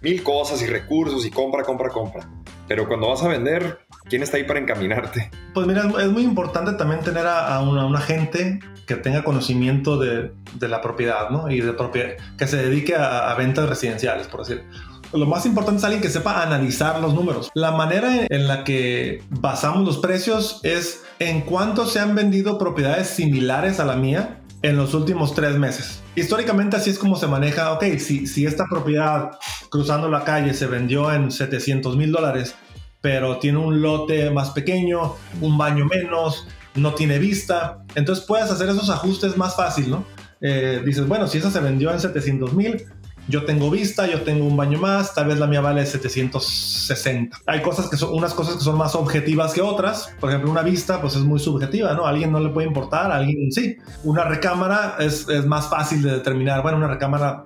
mil 0.00 0.22
cosas 0.22 0.62
y 0.62 0.66
recursos 0.66 1.24
y 1.26 1.30
compra, 1.30 1.62
compra, 1.62 1.88
compra. 1.88 2.28
Pero 2.68 2.88
cuando 2.88 3.08
vas 3.08 3.22
a 3.22 3.28
vender, 3.28 3.80
¿quién 4.08 4.22
está 4.22 4.36
ahí 4.36 4.44
para 4.44 4.58
encaminarte? 4.58 5.30
Pues 5.54 5.66
mira, 5.66 5.88
es 6.00 6.08
muy 6.08 6.22
importante 6.22 6.72
también 6.72 7.00
tener 7.00 7.26
a, 7.26 7.60
una, 7.60 7.86
un 7.86 7.94
agente 7.94 8.58
que 8.86 8.96
tenga 8.96 9.22
conocimiento 9.22 9.98
de, 9.98 10.32
de, 10.54 10.68
la 10.68 10.80
propiedad, 10.80 11.30
¿no? 11.30 11.50
Y 11.50 11.60
de 11.60 11.72
propiedad, 11.72 12.16
que 12.36 12.46
se 12.46 12.56
dedique 12.56 12.94
a, 12.94 13.34
ventas 13.34 13.68
residenciales, 13.68 14.26
por 14.26 14.40
decir. 14.40 14.64
Lo 15.12 15.26
más 15.26 15.46
importante 15.46 15.78
es 15.78 15.84
alguien 15.84 16.02
que 16.02 16.08
sepa 16.08 16.42
analizar 16.42 17.00
los 17.00 17.14
números. 17.14 17.50
La 17.54 17.70
manera 17.70 18.26
en 18.28 18.48
la 18.48 18.64
que 18.64 19.22
basamos 19.30 19.84
los 19.84 19.98
precios 19.98 20.60
es 20.64 21.04
en 21.20 21.42
cuánto 21.42 21.86
se 21.86 22.00
han 22.00 22.14
vendido 22.14 22.58
propiedades 22.58 23.08
similares 23.08 23.78
a 23.78 23.84
la 23.84 23.94
mía 23.94 24.40
en 24.66 24.76
los 24.76 24.94
últimos 24.94 25.32
tres 25.32 25.56
meses. 25.56 26.02
Históricamente 26.16 26.76
así 26.76 26.90
es 26.90 26.98
como 26.98 27.14
se 27.14 27.28
maneja, 27.28 27.72
ok, 27.72 27.84
si, 27.98 28.26
si 28.26 28.46
esta 28.46 28.64
propiedad 28.68 29.30
cruzando 29.70 30.08
la 30.08 30.24
calle 30.24 30.54
se 30.54 30.66
vendió 30.66 31.12
en 31.12 31.30
700 31.30 31.96
mil 31.96 32.10
dólares, 32.10 32.56
pero 33.00 33.38
tiene 33.38 33.58
un 33.58 33.80
lote 33.80 34.30
más 34.30 34.50
pequeño, 34.50 35.14
un 35.40 35.56
baño 35.56 35.84
menos, 35.86 36.48
no 36.74 36.94
tiene 36.94 37.20
vista. 37.20 37.78
Entonces 37.94 38.24
puedes 38.24 38.50
hacer 38.50 38.68
esos 38.68 38.90
ajustes 38.90 39.36
más 39.36 39.54
fácil, 39.54 39.88
¿no? 39.88 40.04
Eh, 40.40 40.82
dices, 40.84 41.06
bueno, 41.06 41.28
si 41.28 41.38
esa 41.38 41.52
se 41.52 41.60
vendió 41.60 41.92
en 41.92 42.00
700 42.00 42.52
mil, 42.52 42.84
yo 43.28 43.44
tengo 43.44 43.70
vista, 43.70 44.06
yo 44.06 44.22
tengo 44.22 44.44
un 44.44 44.56
baño 44.56 44.78
más, 44.78 45.14
tal 45.14 45.26
vez 45.26 45.38
la 45.38 45.46
mía 45.46 45.60
vale 45.60 45.84
760. 45.84 47.38
Hay 47.46 47.62
cosas 47.62 47.88
que 47.88 47.96
son, 47.96 48.14
unas 48.14 48.34
cosas 48.34 48.56
que 48.56 48.60
son 48.62 48.76
más 48.76 48.94
objetivas 48.94 49.52
que 49.52 49.62
otras. 49.62 50.10
Por 50.20 50.30
ejemplo, 50.30 50.50
una 50.50 50.62
vista, 50.62 51.00
pues 51.00 51.16
es 51.16 51.22
muy 51.22 51.40
subjetiva, 51.40 51.94
¿no? 51.94 52.06
A 52.06 52.10
alguien 52.10 52.30
no 52.30 52.40
le 52.40 52.50
puede 52.50 52.68
importar, 52.68 53.10
a 53.10 53.16
alguien 53.16 53.50
sí. 53.50 53.76
Una 54.04 54.24
recámara 54.24 54.96
es, 55.00 55.28
es 55.28 55.44
más 55.44 55.68
fácil 55.68 56.02
de 56.02 56.12
determinar. 56.12 56.62
Bueno, 56.62 56.78
una 56.78 56.88
recámara 56.88 57.44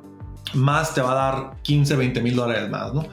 más 0.54 0.94
te 0.94 1.00
va 1.00 1.12
a 1.12 1.14
dar 1.14 1.62
15, 1.62 1.96
20 1.96 2.20
mil 2.22 2.36
dólares 2.36 2.68
más, 2.68 2.92
¿no? 2.92 3.06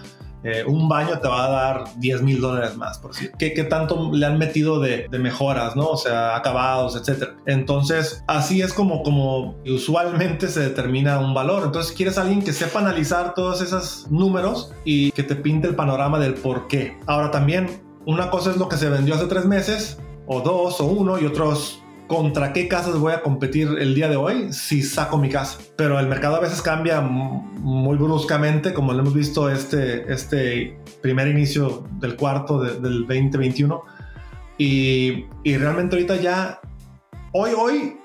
Eh, 0.43 0.63
un 0.65 0.87
baño 0.87 1.19
te 1.19 1.27
va 1.27 1.45
a 1.45 1.49
dar 1.49 1.83
10 1.97 2.21
mil 2.21 2.39
dólares 2.39 2.77
más, 2.77 2.99
por 2.99 3.11
decir. 3.11 3.31
¿Qué, 3.37 3.53
¿Qué, 3.53 3.63
tanto 3.63 4.11
le 4.13 4.25
han 4.25 4.37
metido 4.37 4.79
de, 4.79 5.07
de, 5.09 5.19
mejoras, 5.19 5.75
no? 5.75 5.87
O 5.87 5.97
sea, 5.97 6.35
acabados, 6.35 6.95
etcétera. 6.95 7.35
Entonces, 7.45 8.23
así 8.27 8.61
es 8.61 8.73
como, 8.73 9.03
como 9.03 9.55
usualmente 9.65 10.47
se 10.47 10.61
determina 10.61 11.19
un 11.19 11.33
valor. 11.33 11.63
Entonces, 11.65 11.91
quieres 11.91 12.17
alguien 12.17 12.43
que 12.43 12.53
sepa 12.53 12.79
analizar 12.79 13.33
todos 13.33 13.61
esos 13.61 14.07
números 14.11 14.73
y 14.85 15.11
que 15.11 15.23
te 15.23 15.35
pinte 15.35 15.67
el 15.67 15.75
panorama 15.75 16.19
del 16.19 16.35
por 16.35 16.67
qué. 16.67 16.97
Ahora, 17.07 17.31
también, 17.31 17.81
una 18.05 18.29
cosa 18.29 18.51
es 18.51 18.57
lo 18.57 18.69
que 18.69 18.77
se 18.77 18.89
vendió 18.89 19.15
hace 19.15 19.25
tres 19.25 19.45
meses, 19.45 19.99
o 20.27 20.41
dos, 20.41 20.79
o 20.79 20.85
uno, 20.85 21.19
y 21.19 21.25
otros 21.25 21.81
contra 22.07 22.53
qué 22.53 22.67
casas 22.67 22.97
voy 22.97 23.13
a 23.13 23.21
competir 23.21 23.67
el 23.79 23.93
día 23.93 24.07
de 24.07 24.15
hoy 24.15 24.51
si 24.53 24.81
saco 24.81 25.17
mi 25.17 25.29
casa. 25.29 25.59
Pero 25.75 25.99
el 25.99 26.07
mercado 26.07 26.37
a 26.37 26.39
veces 26.39 26.61
cambia 26.61 27.01
muy 27.01 27.97
bruscamente, 27.97 28.73
como 28.73 28.93
lo 28.93 28.99
hemos 28.99 29.13
visto 29.13 29.49
este, 29.49 30.11
este 30.11 30.79
primer 31.01 31.27
inicio 31.27 31.85
del 31.99 32.15
cuarto 32.15 32.59
del 32.59 33.01
2021. 33.01 33.83
Y, 34.57 35.25
y, 35.43 35.57
realmente 35.57 35.95
ahorita 35.95 36.15
ya, 36.15 36.59
hoy, 37.31 37.51
hoy, 37.55 37.97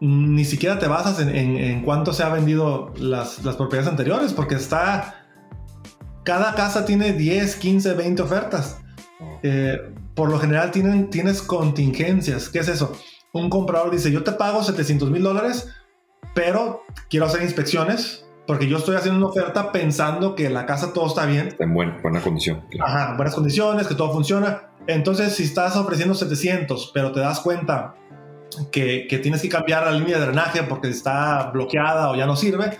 ni 0.00 0.44
siquiera 0.44 0.80
te 0.80 0.88
basas 0.88 1.20
en, 1.20 1.28
en, 1.28 1.82
cuánto 1.82 2.12
se 2.12 2.24
ha 2.24 2.28
vendido 2.28 2.92
las, 2.98 3.44
las 3.44 3.56
propiedades 3.56 3.88
anteriores, 3.88 4.32
porque 4.32 4.56
está... 4.56 5.20
Cada 6.24 6.54
casa 6.54 6.86
tiene 6.86 7.12
10, 7.12 7.56
15, 7.56 7.92
20 7.92 8.22
ofertas. 8.22 8.78
Eh, 9.42 9.78
por 10.14 10.30
lo 10.30 10.38
general 10.38 10.70
tienen, 10.70 11.10
tienes 11.10 11.42
contingencias. 11.42 12.48
¿Qué 12.48 12.60
es 12.60 12.68
eso? 12.68 12.92
Un 13.32 13.50
comprador 13.50 13.90
dice, 13.90 14.12
yo 14.12 14.22
te 14.22 14.32
pago 14.32 14.62
700 14.62 15.10
mil 15.10 15.22
dólares, 15.22 15.68
pero 16.34 16.82
quiero 17.08 17.26
hacer 17.26 17.42
inspecciones 17.42 18.24
porque 18.46 18.68
yo 18.68 18.76
estoy 18.76 18.96
haciendo 18.96 19.18
una 19.18 19.28
oferta 19.28 19.72
pensando 19.72 20.34
que 20.34 20.50
la 20.50 20.66
casa 20.66 20.92
todo 20.92 21.06
está 21.06 21.24
bien. 21.26 21.48
Está 21.48 21.64
en 21.64 21.74
buena 21.74 22.20
condición. 22.22 22.62
Ajá, 22.80 23.14
buenas 23.16 23.34
condiciones, 23.34 23.86
que 23.86 23.94
todo 23.94 24.12
funciona. 24.12 24.70
Entonces, 24.86 25.34
si 25.34 25.44
estás 25.44 25.76
ofreciendo 25.76 26.14
700, 26.14 26.90
pero 26.92 27.12
te 27.12 27.20
das 27.20 27.40
cuenta 27.40 27.94
que, 28.70 29.06
que 29.08 29.18
tienes 29.18 29.40
que 29.40 29.48
cambiar 29.48 29.84
la 29.84 29.92
línea 29.92 30.18
de 30.18 30.26
drenaje 30.26 30.62
porque 30.62 30.88
está 30.88 31.50
bloqueada 31.52 32.10
o 32.10 32.16
ya 32.16 32.26
no 32.26 32.36
sirve, 32.36 32.76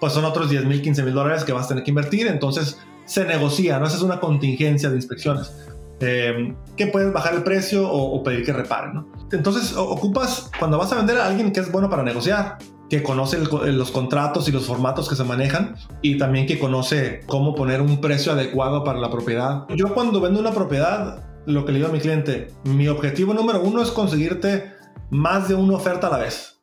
pues 0.00 0.12
son 0.12 0.24
otros 0.24 0.50
10 0.50 0.64
mil, 0.64 0.82
15 0.82 1.04
mil 1.04 1.14
dólares 1.14 1.44
que 1.44 1.52
vas 1.52 1.66
a 1.66 1.68
tener 1.68 1.84
que 1.84 1.92
invertir. 1.92 2.26
Entonces, 2.26 2.80
se 3.04 3.24
negocia, 3.24 3.78
¿no? 3.78 3.86
Esa 3.86 3.96
es 3.96 4.02
una 4.02 4.18
contingencia 4.18 4.90
de 4.90 4.96
inspecciones. 4.96 5.52
Eh, 6.06 6.54
que 6.76 6.88
puedes 6.88 7.12
bajar 7.12 7.34
el 7.34 7.42
precio 7.42 7.88
o, 7.90 8.22
pedir 8.22 8.44
que 8.44 8.52
reparen. 8.52 8.94
¿no? 8.94 9.08
Entonces 9.32 9.74
ocupas, 9.76 10.50
cuando 10.58 10.76
vas 10.76 10.92
a 10.92 10.96
vender 10.96 11.18
a 11.18 11.26
alguien 11.26 11.52
que 11.52 11.60
es 11.60 11.72
bueno 11.72 11.88
para 11.88 12.02
negociar, 12.02 12.58
que 12.90 13.02
conoce 13.02 13.38
los 13.38 13.90
contratos 13.90 14.48
y 14.48 14.52
los 14.52 14.66
formatos 14.66 15.08
que 15.08 15.16
se 15.16 15.24
manejan 15.24 15.76
y 16.02 16.18
también 16.18 16.46
que 16.46 16.58
conoce 16.58 17.22
cómo 17.26 17.54
poner 17.54 17.80
un 17.80 18.00
precio 18.00 18.32
adecuado 18.32 18.84
para 18.84 18.98
la 18.98 19.10
propiedad. 19.10 19.66
Yo 19.74 19.94
cuando 19.94 20.20
vendo 20.20 20.40
una 20.40 20.52
propiedad, 20.52 21.24
lo 21.46 21.64
que 21.64 21.72
le 21.72 21.78
digo 21.78 21.88
a 21.88 21.92
mi 21.92 22.00
cliente, 22.00 22.48
mi 22.64 22.88
objetivo 22.88 23.32
número 23.32 23.62
uno 23.62 23.82
es 23.82 23.90
conseguirte 23.90 24.72
más 25.10 25.48
de 25.48 25.54
una 25.54 25.76
oferta 25.76 26.08
a 26.08 26.10
la 26.10 26.18
vez. 26.18 26.60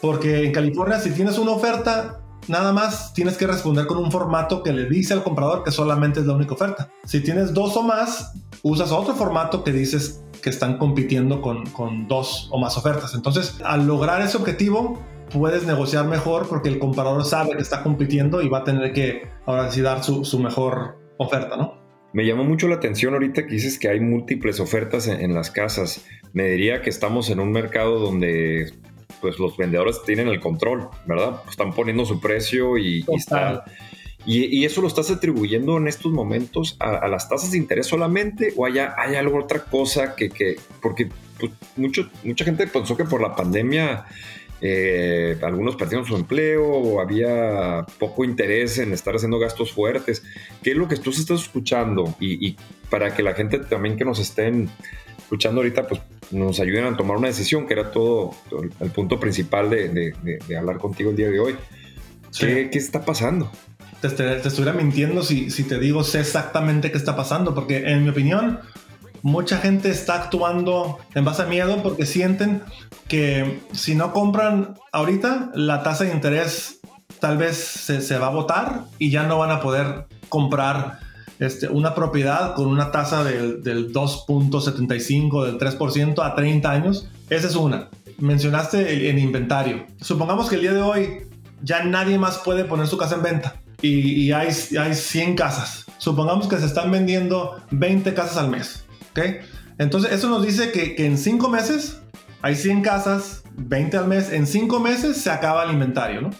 Porque 0.00 0.44
en 0.44 0.52
California 0.52 0.98
si 0.98 1.10
tienes 1.10 1.38
una 1.38 1.52
oferta, 1.52 2.21
nada 2.48 2.72
más 2.72 3.12
tienes 3.14 3.36
que 3.36 3.46
responder 3.46 3.86
con 3.86 3.98
un 3.98 4.10
formato 4.10 4.62
que 4.62 4.72
le 4.72 4.88
dice 4.88 5.14
al 5.14 5.22
comprador 5.22 5.64
que 5.64 5.70
solamente 5.70 6.20
es 6.20 6.26
la 6.26 6.34
única 6.34 6.54
oferta. 6.54 6.90
Si 7.04 7.20
tienes 7.20 7.54
dos 7.54 7.76
o 7.76 7.82
más, 7.82 8.32
usas 8.62 8.92
otro 8.92 9.14
formato 9.14 9.64
que 9.64 9.72
dices 9.72 10.22
que 10.42 10.50
están 10.50 10.78
compitiendo 10.78 11.40
con, 11.40 11.66
con 11.66 12.08
dos 12.08 12.48
o 12.50 12.58
más 12.58 12.76
ofertas. 12.76 13.14
Entonces, 13.14 13.58
al 13.64 13.86
lograr 13.86 14.20
ese 14.22 14.36
objetivo, 14.36 14.98
puedes 15.32 15.64
negociar 15.64 16.06
mejor 16.06 16.48
porque 16.48 16.68
el 16.68 16.78
comprador 16.78 17.24
sabe 17.24 17.56
que 17.56 17.62
está 17.62 17.82
compitiendo 17.82 18.42
y 18.42 18.48
va 18.48 18.58
a 18.58 18.64
tener 18.64 18.92
que 18.92 19.28
ahora 19.46 19.70
sí 19.70 19.80
dar 19.80 20.02
su, 20.02 20.24
su 20.24 20.38
mejor 20.38 20.98
oferta, 21.18 21.56
¿no? 21.56 21.80
Me 22.12 22.26
llamó 22.26 22.44
mucho 22.44 22.68
la 22.68 22.74
atención 22.74 23.14
ahorita 23.14 23.46
que 23.46 23.54
dices 23.54 23.78
que 23.78 23.88
hay 23.88 24.00
múltiples 24.00 24.60
ofertas 24.60 25.06
en, 25.06 25.22
en, 25.22 25.32
las 25.32 25.50
casas. 25.50 26.04
Me 26.34 26.44
diría 26.50 26.82
que 26.82 26.90
estamos 26.90 27.30
en 27.30 27.40
un 27.40 27.52
mercado 27.52 28.00
donde 28.00 28.70
pues 29.20 29.38
los 29.38 29.56
vendedores 29.56 30.02
tienen 30.04 30.28
el 30.28 30.40
control, 30.40 30.88
¿verdad? 31.06 31.42
Están 31.48 31.72
poniendo 31.72 32.04
su 32.04 32.20
precio 32.20 32.78
y, 32.78 33.04
y, 34.24 34.64
eso 34.64 34.80
lo 34.80 34.88
estás 34.88 35.10
atribuyendo 35.10 35.76
en 35.76 35.88
estos 35.88 36.12
momentos 36.12 36.76
a, 36.78 37.08
las 37.08 37.28
tasas 37.28 37.50
de 37.50 37.58
interés 37.58 37.86
solamente 37.86 38.52
o 38.56 38.66
hay, 38.66 38.78
hay 38.78 39.16
algo 39.16 39.38
otra 39.38 39.64
cosa 39.64 40.14
que, 40.14 40.30
que 40.30 40.56
porque 40.80 41.08
pues, 41.38 41.52
mucho, 41.76 42.08
mucha 42.24 42.44
gente 42.44 42.66
pensó 42.66 42.96
que 42.96 43.04
por 43.04 43.20
la 43.20 43.34
pandemia 43.34 44.06
eh, 44.64 45.36
algunos 45.42 45.74
perdieron 45.74 46.06
su 46.06 46.14
empleo 46.14 46.64
o 46.64 47.00
había 47.00 47.84
poco 47.98 48.24
interés 48.24 48.78
en 48.78 48.92
estar 48.92 49.12
haciendo 49.16 49.40
gastos 49.40 49.72
fuertes. 49.72 50.22
¿Qué 50.62 50.70
es 50.70 50.76
lo 50.76 50.86
que 50.86 50.96
tú 50.96 51.10
estás 51.10 51.42
escuchando? 51.42 52.14
Y, 52.20 52.46
y 52.46 52.56
para 52.88 53.12
que 53.12 53.24
la 53.24 53.34
gente 53.34 53.58
también 53.58 53.96
que 53.96 54.04
nos 54.04 54.20
estén 54.20 54.70
escuchando 55.32 55.62
ahorita, 55.62 55.86
pues 55.86 55.98
nos 56.30 56.60
ayuden 56.60 56.84
a 56.84 56.94
tomar 56.94 57.16
una 57.16 57.28
decisión, 57.28 57.66
que 57.66 57.72
era 57.72 57.90
todo, 57.90 58.34
el 58.80 58.90
punto 58.90 59.18
principal 59.18 59.70
de, 59.70 60.14
hablar 60.58 60.76
contigo 60.76 61.08
el 61.08 61.16
día 61.16 61.30
de 61.30 61.40
hoy. 61.40 61.56
¿Qué, 62.38 62.68
está 62.74 63.02
pasando? 63.02 63.50
Te, 64.02 64.08
estuviera 64.08 64.74
mintiendo 64.74 65.22
si, 65.22 65.48
si 65.50 65.64
te 65.64 65.78
digo 65.78 66.04
sé 66.04 66.20
exactamente 66.20 66.90
qué 66.90 66.98
está 66.98 67.16
pasando, 67.16 67.54
porque 67.54 67.78
en 67.78 68.04
mi 68.04 68.10
opinión, 68.10 68.60
mucha 69.22 69.56
gente 69.56 69.88
está 69.88 70.16
actuando 70.16 70.98
en 71.14 71.24
base 71.24 71.42
a 71.42 71.46
miedo 71.46 71.82
porque 71.82 72.04
sienten 72.04 72.62
que 73.08 73.60
si 73.72 73.94
no 73.94 74.12
compran 74.12 74.74
ahorita, 74.92 75.52
la 75.54 75.82
tasa 75.82 76.04
de 76.04 76.12
interés 76.12 76.80
tal 77.20 77.38
vez 77.38 77.56
se, 77.56 78.02
se 78.02 78.18
va 78.18 78.26
a 78.26 78.30
botar 78.30 78.84
y 78.98 79.10
ya 79.10 79.22
no 79.22 79.38
van 79.38 79.50
a 79.50 79.60
poder 79.60 80.04
comprar 80.28 80.98
este, 81.42 81.68
una 81.68 81.92
propiedad 81.92 82.54
con 82.54 82.68
una 82.68 82.92
tasa 82.92 83.24
del, 83.24 83.64
del 83.64 83.92
2.75, 83.92 85.44
del 85.44 85.58
3% 85.58 86.24
a 86.24 86.36
30 86.36 86.70
años, 86.70 87.08
esa 87.30 87.48
es 87.48 87.56
una. 87.56 87.88
mencionaste 88.18 89.10
el, 89.10 89.18
inventario. 89.18 89.84
Supongamos 90.00 90.48
que 90.48 90.54
el 90.54 90.60
día 90.60 90.72
de 90.72 90.82
hoy 90.82 91.26
ya 91.60 91.82
nadie 91.82 92.16
más 92.16 92.38
puede 92.38 92.64
poner 92.64 92.86
su 92.86 92.96
casa 92.96 93.16
en 93.16 93.22
venta 93.24 93.56
y, 93.80 94.30
hay, 94.30 94.50
hay 94.78 94.94
100 94.94 95.34
casas. 95.34 95.84
Supongamos 95.98 96.46
que 96.46 96.58
se 96.58 96.66
están 96.66 96.92
vendiendo 96.92 97.56
20 97.72 98.14
casas 98.14 98.36
al 98.36 98.48
mes. 98.48 98.84
¿ok? 99.10 99.20
Entonces, 99.78 100.12
eso 100.12 100.28
nos 100.28 100.46
dice 100.46 100.70
que, 100.70 100.94
que 100.94 101.06
en 101.06 101.18
5 101.18 101.48
meses 101.48 102.02
hay 102.40 102.54
100 102.54 102.82
casas, 102.82 103.42
20 103.56 103.96
al 103.96 104.06
mes. 104.06 104.30
En 104.30 104.46
5 104.46 104.78
meses 104.78 105.16
se 105.16 105.30
acaba 105.30 105.64
el 105.64 105.72
inventario, 105.72 106.20
¿no? 106.20 106.30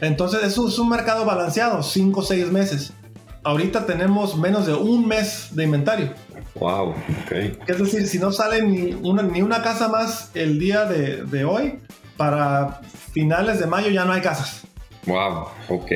Entonces, 0.00 0.42
eso 0.42 0.68
es 0.68 0.78
un 0.78 0.88
mercado 0.88 1.26
balanceado, 1.26 1.82
5 1.82 2.20
o 2.20 2.22
6 2.22 2.50
meses. 2.50 2.94
Ahorita 3.42 3.86
tenemos 3.86 4.36
menos 4.36 4.66
de 4.66 4.74
un 4.74 5.06
mes 5.06 5.48
de 5.52 5.64
inventario. 5.64 6.12
Wow, 6.54 6.90
ok. 6.90 7.32
Es 7.66 7.78
decir, 7.78 8.06
si 8.06 8.18
no 8.18 8.32
sale 8.32 8.62
ni 8.62 8.92
una, 9.02 9.22
ni 9.22 9.42
una 9.42 9.62
casa 9.62 9.88
más 9.88 10.30
el 10.34 10.58
día 10.58 10.84
de, 10.84 11.24
de 11.24 11.44
hoy, 11.44 11.78
para 12.16 12.80
finales 13.12 13.60
de 13.60 13.66
mayo 13.66 13.88
ya 13.90 14.04
no 14.04 14.12
hay 14.12 14.20
casas. 14.20 14.66
Wow, 15.06 15.46
ok. 15.68 15.90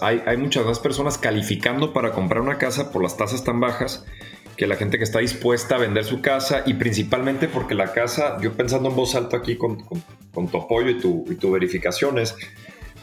Hay, 0.00 0.22
hay, 0.26 0.36
muchas 0.36 0.66
más 0.66 0.78
personas 0.78 1.16
calificando 1.16 1.92
para 1.92 2.12
comprar 2.12 2.42
una 2.42 2.58
casa 2.58 2.90
por 2.90 3.02
las 3.02 3.16
tasas 3.16 3.44
tan 3.44 3.60
bajas 3.60 4.04
que 4.56 4.66
la 4.66 4.76
gente 4.76 4.98
que 4.98 5.04
está 5.04 5.20
dispuesta 5.20 5.76
a 5.76 5.78
vender 5.78 6.04
su 6.04 6.20
casa 6.20 6.62
y 6.66 6.74
principalmente 6.74 7.48
porque 7.48 7.74
la 7.74 7.92
casa, 7.92 8.38
yo 8.40 8.52
pensando 8.52 8.90
en 8.90 8.96
voz 8.96 9.14
alta 9.14 9.38
aquí 9.38 9.56
con, 9.56 9.82
con, 10.32 10.48
tu 10.48 10.58
apoyo 10.58 10.90
y 10.90 10.98
tu, 10.98 11.24
y 11.30 11.36
tu 11.36 11.50
verificaciones, 11.50 12.34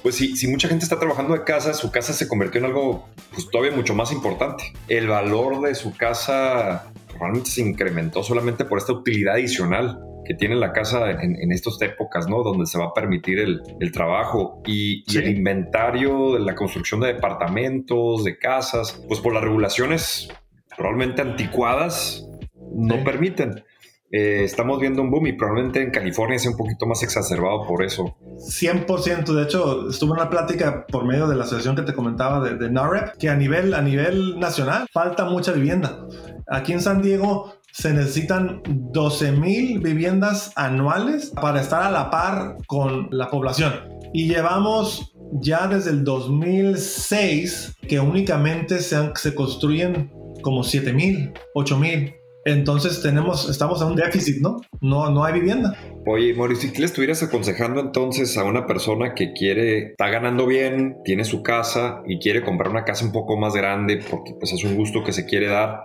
pues 0.02 0.16
si, 0.16 0.36
si, 0.36 0.48
mucha 0.48 0.68
gente 0.68 0.84
está 0.84 1.00
trabajando 1.00 1.34
de 1.34 1.44
casa, 1.44 1.74
su 1.74 1.92
casa 1.92 2.14
se 2.14 2.28
convirtió 2.28 2.60
en 2.60 2.66
algo 2.66 3.10
pues, 3.34 3.50
todavía 3.50 3.76
mucho 3.76 3.94
más 3.94 4.12
importante. 4.12 4.64
El 4.88 5.08
valor 5.08 5.62
de 5.62 5.76
su 5.76 5.96
casa 5.96 6.92
probablemente 7.08 7.50
se 7.50 7.62
incrementó 7.62 8.24
solamente 8.24 8.66
por 8.66 8.78
esta 8.78 8.94
utilidad 8.94 9.36
adicional 9.36 10.00
que 10.26 10.36
tiene 10.36 10.56
la 10.56 10.74
casa 10.74 11.10
en, 11.10 11.52
estas 11.52 11.82
épocas, 11.82 12.28
¿no? 12.28 12.44
Donde 12.44 12.68
se 12.68 12.78
va 12.78 12.86
a 12.86 12.94
permitir 12.94 13.40
el, 13.40 13.62
el 13.80 13.92
trabajo 13.92 14.62
y, 14.64 15.04
el 15.18 15.28
inventario 15.28 16.34
de 16.34 16.42
la 16.42 16.54
construcción 16.54 17.00
de 17.00 17.14
departamentos, 17.14 18.24
de 18.24 18.38
casas, 18.38 19.04
pues 19.08 19.20
por 19.22 19.34
las 19.34 19.44
regulaciones 19.44 20.30
probablemente 20.78 21.24
anticuadas 21.24 22.28
no 22.76 23.04
permiten. 23.04 23.64
Eh, 24.12 24.44
estamos 24.44 24.80
viendo 24.80 25.02
un 25.02 25.12
boom 25.12 25.28
y 25.28 25.34
probablemente 25.34 25.84
en 25.84 25.92
California 25.92 26.40
sea 26.40 26.52
un 26.52 26.58
poquito 26.58 26.88
más 26.88 27.04
exacerbado 27.04 27.68
por 27.68 27.84
eso. 27.84 28.16
100%, 28.38 29.34
de 29.34 29.44
hecho, 29.44 29.90
estuve 29.90 30.12
en 30.12 30.22
una 30.22 30.30
plática 30.30 30.86
por 30.88 31.06
medio 31.06 31.28
de 31.28 31.36
la 31.36 31.44
asociación 31.44 31.76
que 31.76 31.84
te 31.84 31.94
comentaba 31.94 32.40
de, 32.42 32.56
de 32.56 32.72
NAREP, 32.72 33.18
que 33.18 33.30
a 33.30 33.36
nivel, 33.36 33.74
a 33.74 33.82
nivel 33.82 34.40
nacional 34.40 34.88
falta 34.92 35.26
mucha 35.26 35.52
vivienda. 35.52 36.08
Aquí 36.48 36.74
en 36.74 36.82
San 36.82 37.02
Diego 37.02 37.54
se 37.72 37.94
necesitan 37.94 38.62
12 38.68 39.34
mil 39.34 39.80
viviendas 39.80 40.52
anuales 40.56 41.32
para 41.40 41.62
estar 41.62 41.84
a 41.84 41.92
la 41.92 42.10
par 42.10 42.58
con 42.68 43.10
la 43.12 43.30
población. 43.30 43.74
Y 44.14 44.28
llevamos 44.28 45.14
ya 45.34 45.68
desde 45.68 45.92
el 45.92 46.04
2006 46.04 47.76
que 47.88 48.00
únicamente 48.00 48.80
se, 48.80 48.98
se 49.16 49.36
construyen 49.36 50.12
como 50.42 50.64
7 50.64 50.94
mil, 50.94 51.32
8 51.54 51.78
mil. 51.78 52.16
Entonces 52.46 53.02
tenemos, 53.02 53.50
estamos 53.50 53.82
a 53.82 53.86
un 53.86 53.96
déficit, 53.96 54.42
¿no? 54.42 54.62
No, 54.82 55.10
no 55.10 55.24
hay 55.24 55.34
vivienda. 55.34 55.78
Oye, 56.06 56.34
Mauricio, 56.34 56.70
si 56.70 56.78
le 56.78 56.86
estuvieras 56.86 57.22
aconsejando 57.22 57.82
entonces 57.82 58.38
a 58.38 58.46
una 58.46 58.66
persona 58.66 59.14
que 59.14 59.34
quiere, 59.34 59.92
está 59.92 60.10
ganando 60.10 60.48
bien, 60.48 60.98
tiene 61.04 61.26
su 61.26 61.44
casa 61.44 62.02
y 62.08 62.20
quiere 62.20 62.44
comprar 62.44 62.72
una 62.72 62.86
casa 62.86 63.06
un 63.06 63.12
poco 63.12 63.38
más 63.38 63.54
grande 63.54 64.00
porque 64.10 64.34
pues 64.40 64.54
es 64.54 64.64
un 64.64 64.76
gusto 64.76 65.04
que 65.04 65.12
se 65.12 65.26
quiere 65.26 65.48
dar, 65.48 65.82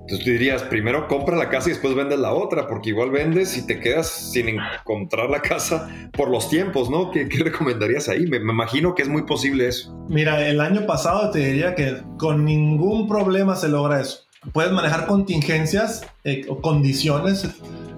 entonces 0.00 0.24
tú 0.24 0.32
dirías, 0.32 0.62
primero 0.64 1.06
compra 1.06 1.36
la 1.36 1.48
casa 1.50 1.68
y 1.68 1.72
después 1.72 1.94
vendes 1.94 2.18
la 2.18 2.32
otra, 2.32 2.66
porque 2.66 2.88
igual 2.88 3.10
vendes 3.10 3.56
y 3.56 3.66
te 3.66 3.78
quedas 3.78 4.08
sin 4.08 4.48
encontrar 4.48 5.30
la 5.30 5.40
casa 5.40 5.88
por 6.12 6.30
los 6.30 6.48
tiempos, 6.48 6.90
¿no? 6.90 7.10
¿Qué, 7.12 7.28
recomendarías 7.38 8.08
ahí? 8.08 8.26
Me, 8.26 8.38
imagino 8.38 8.94
que 8.94 9.02
es 9.02 9.08
muy 9.08 9.22
posible 9.22 9.68
eso. 9.68 10.04
Mira, 10.08 10.48
el 10.48 10.60
año 10.60 10.86
pasado 10.86 11.30
te 11.30 11.38
diría 11.38 11.74
que 11.74 11.98
con 12.18 12.44
ningún 12.44 13.06
problema 13.06 13.54
se 13.54 13.68
logra 13.68 14.00
eso. 14.00 14.29
Puedes 14.52 14.72
manejar 14.72 15.06
contingencias 15.06 16.02
eh, 16.24 16.46
o 16.48 16.60
condiciones 16.60 17.46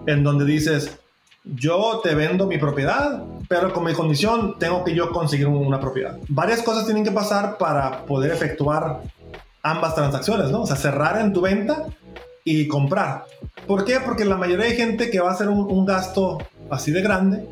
en 0.06 0.24
donde 0.24 0.44
dices, 0.44 0.98
yo 1.44 2.00
te 2.02 2.14
vendo 2.14 2.46
mi 2.46 2.58
propiedad, 2.58 3.22
pero 3.48 3.72
con 3.72 3.84
mi 3.84 3.94
condición 3.94 4.58
tengo 4.58 4.84
que 4.84 4.94
yo 4.94 5.10
conseguir 5.12 5.46
una 5.46 5.80
propiedad. 5.80 6.18
Varias 6.28 6.62
cosas 6.62 6.84
tienen 6.84 7.04
que 7.04 7.12
pasar 7.12 7.58
para 7.58 8.04
poder 8.06 8.32
efectuar 8.32 9.02
ambas 9.62 9.94
transacciones, 9.94 10.50
¿no? 10.50 10.62
O 10.62 10.66
sea, 10.66 10.76
cerrar 10.76 11.20
en 11.20 11.32
tu 11.32 11.40
venta 11.40 11.86
y 12.44 12.66
comprar. 12.66 13.24
¿Por 13.66 13.84
qué? 13.84 14.00
Porque 14.00 14.24
la 14.24 14.36
mayoría 14.36 14.66
de 14.66 14.74
gente 14.74 15.10
que 15.10 15.20
va 15.20 15.30
a 15.30 15.34
hacer 15.34 15.48
un, 15.48 15.86
gasto 15.86 16.38
así 16.70 16.90
de 16.90 17.02
grande, 17.02 17.46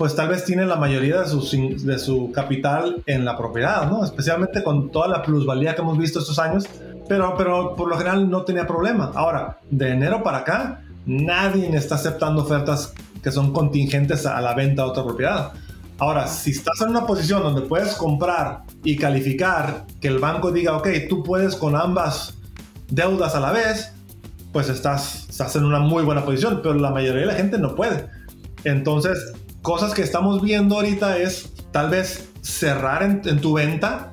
pues 0.00 0.16
tal 0.16 0.28
vez 0.28 0.46
tiene 0.46 0.64
la 0.64 0.76
mayoría 0.76 1.20
de 1.20 1.28
su, 1.28 1.76
de 1.84 1.98
su 1.98 2.32
capital 2.32 3.02
en 3.04 3.26
la 3.26 3.36
propiedad, 3.36 3.86
¿no? 3.90 4.02
Especialmente 4.02 4.62
con 4.62 4.90
toda 4.90 5.08
la 5.08 5.20
plusvalía 5.22 5.74
que 5.74 5.82
hemos 5.82 5.98
visto 5.98 6.20
estos 6.20 6.38
años, 6.38 6.64
pero, 7.06 7.34
pero 7.36 7.76
por 7.76 7.86
lo 7.86 7.98
general 7.98 8.30
no 8.30 8.42
tenía 8.42 8.66
problema. 8.66 9.12
Ahora, 9.14 9.58
de 9.70 9.90
enero 9.90 10.22
para 10.22 10.38
acá, 10.38 10.80
nadie 11.04 11.68
está 11.76 11.96
aceptando 11.96 12.44
ofertas 12.44 12.94
que 13.22 13.30
son 13.30 13.52
contingentes 13.52 14.24
a 14.24 14.40
la 14.40 14.54
venta 14.54 14.84
de 14.84 14.88
otra 14.88 15.04
propiedad. 15.04 15.52
Ahora, 15.98 16.28
si 16.28 16.52
estás 16.52 16.80
en 16.80 16.88
una 16.88 17.06
posición 17.06 17.42
donde 17.42 17.60
puedes 17.60 17.94
comprar 17.96 18.62
y 18.82 18.96
calificar, 18.96 19.84
que 20.00 20.08
el 20.08 20.18
banco 20.18 20.50
diga, 20.50 20.78
ok, 20.78 20.88
tú 21.10 21.22
puedes 21.22 21.56
con 21.56 21.76
ambas 21.76 22.38
deudas 22.88 23.34
a 23.34 23.40
la 23.40 23.52
vez, 23.52 23.92
pues 24.50 24.70
estás, 24.70 25.26
estás 25.28 25.56
en 25.56 25.66
una 25.66 25.78
muy 25.78 26.04
buena 26.04 26.24
posición, 26.24 26.60
pero 26.62 26.72
la 26.72 26.90
mayoría 26.90 27.20
de 27.20 27.26
la 27.26 27.34
gente 27.34 27.58
no 27.58 27.74
puede. 27.74 28.06
Entonces, 28.64 29.34
cosas 29.62 29.94
que 29.94 30.02
estamos 30.02 30.42
viendo 30.42 30.76
ahorita 30.76 31.18
es 31.18 31.52
tal 31.72 31.90
vez 31.90 32.28
cerrar 32.42 33.02
en, 33.02 33.40
tu 33.40 33.54
venta, 33.54 34.12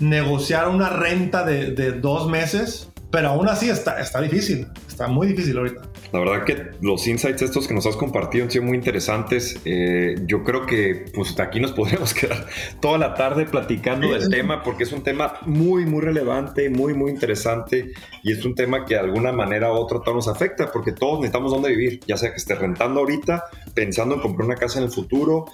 negociar 0.00 0.68
una 0.68 0.90
renta 0.90 1.44
de, 1.44 1.92
dos 1.92 2.28
meses, 2.28 2.88
pero 3.10 3.28
aún 3.28 3.48
así 3.48 3.70
está, 3.70 4.00
está 4.00 4.20
difícil, 4.20 4.68
está 4.98 5.06
muy 5.06 5.28
difícil 5.28 5.56
ahorita. 5.56 5.82
La 6.12 6.18
verdad 6.18 6.44
que 6.44 6.70
los 6.80 7.06
insights 7.06 7.42
estos 7.42 7.68
que 7.68 7.74
nos 7.74 7.86
has 7.86 7.94
compartido 7.94 8.44
han 8.44 8.50
sido 8.50 8.64
muy 8.64 8.76
interesantes. 8.76 9.60
Eh, 9.64 10.16
yo 10.26 10.42
creo 10.42 10.66
que 10.66 11.04
pues 11.14 11.38
aquí 11.38 11.60
nos 11.60 11.70
podríamos 11.78 12.12
quedar 12.12 12.48
toda 12.80 12.98
la 12.98 13.14
tarde 13.14 13.46
platicando 13.46 14.12
del 14.12 14.28
tema 14.28 14.60
porque 14.64 14.82
es 14.82 14.92
un 14.92 15.04
tema 15.04 15.34
muy, 15.46 15.86
muy 15.86 16.00
relevante, 16.00 16.68
muy, 16.68 16.94
muy 16.94 17.12
interesante 17.12 17.92
y 18.24 18.32
es 18.32 18.44
un 18.44 18.56
tema 18.56 18.84
que 18.84 18.94
de 18.94 19.00
alguna 19.00 19.30
manera 19.30 19.72
u 19.72 19.76
otra 19.76 20.00
todo 20.00 20.16
nos 20.16 20.26
afecta 20.26 20.72
porque 20.72 20.90
todos 20.90 21.20
necesitamos 21.20 21.52
dónde 21.52 21.68
vivir, 21.68 22.00
ya 22.04 22.16
sea 22.16 22.30
que 22.30 22.38
estés 22.38 22.58
rentando 22.58 22.98
ahorita, 22.98 23.44
pensando 23.74 24.16
en 24.16 24.20
comprar 24.20 24.46
una 24.46 24.56
casa 24.56 24.80
en 24.80 24.86
el 24.86 24.90
futuro, 24.90 25.44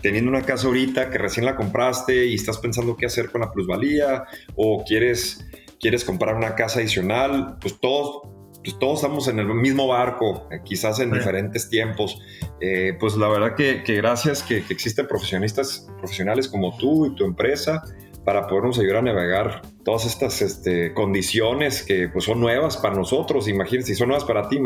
teniendo 0.00 0.30
una 0.30 0.42
casa 0.42 0.66
ahorita 0.66 1.10
que 1.10 1.18
recién 1.18 1.44
la 1.44 1.56
compraste 1.56 2.24
y 2.24 2.36
estás 2.36 2.56
pensando 2.56 2.96
qué 2.96 3.04
hacer 3.04 3.30
con 3.30 3.42
la 3.42 3.52
plusvalía 3.52 4.24
o 4.56 4.82
quieres, 4.82 5.46
quieres 5.78 6.06
comprar 6.06 6.36
una 6.36 6.54
casa 6.54 6.78
adicional, 6.78 7.58
pues 7.60 7.78
todos 7.78 8.33
pues 8.64 8.78
todos 8.78 9.00
estamos 9.00 9.28
en 9.28 9.38
el 9.38 9.46
mismo 9.46 9.86
barco, 9.86 10.48
eh, 10.50 10.60
quizás 10.64 10.98
en 10.98 11.12
diferentes 11.12 11.68
tiempos. 11.68 12.20
Eh, 12.60 12.96
pues 12.98 13.14
la 13.16 13.28
verdad 13.28 13.54
que, 13.54 13.82
gracias 13.94 14.42
que, 14.42 14.64
existen 14.70 15.06
profesionistas, 15.06 15.86
profesionales 15.98 16.48
como 16.48 16.76
tú 16.76 17.06
y 17.06 17.14
tu 17.14 17.24
empresa 17.24 17.82
para 18.24 18.46
podernos 18.46 18.78
ayudar 18.78 18.96
a 18.96 19.02
navegar 19.02 19.62
todas 19.84 20.06
estas 20.06 20.40
este, 20.40 20.94
condiciones 20.94 21.82
que 21.82 22.08
pues, 22.08 22.24
son 22.24 22.40
nuevas 22.40 22.78
para 22.78 22.94
nosotros. 22.94 23.48
Imagínense, 23.48 23.92
si 23.92 23.98
son 23.98 24.08
nuevas 24.08 24.24
para 24.24 24.48
ti, 24.48 24.58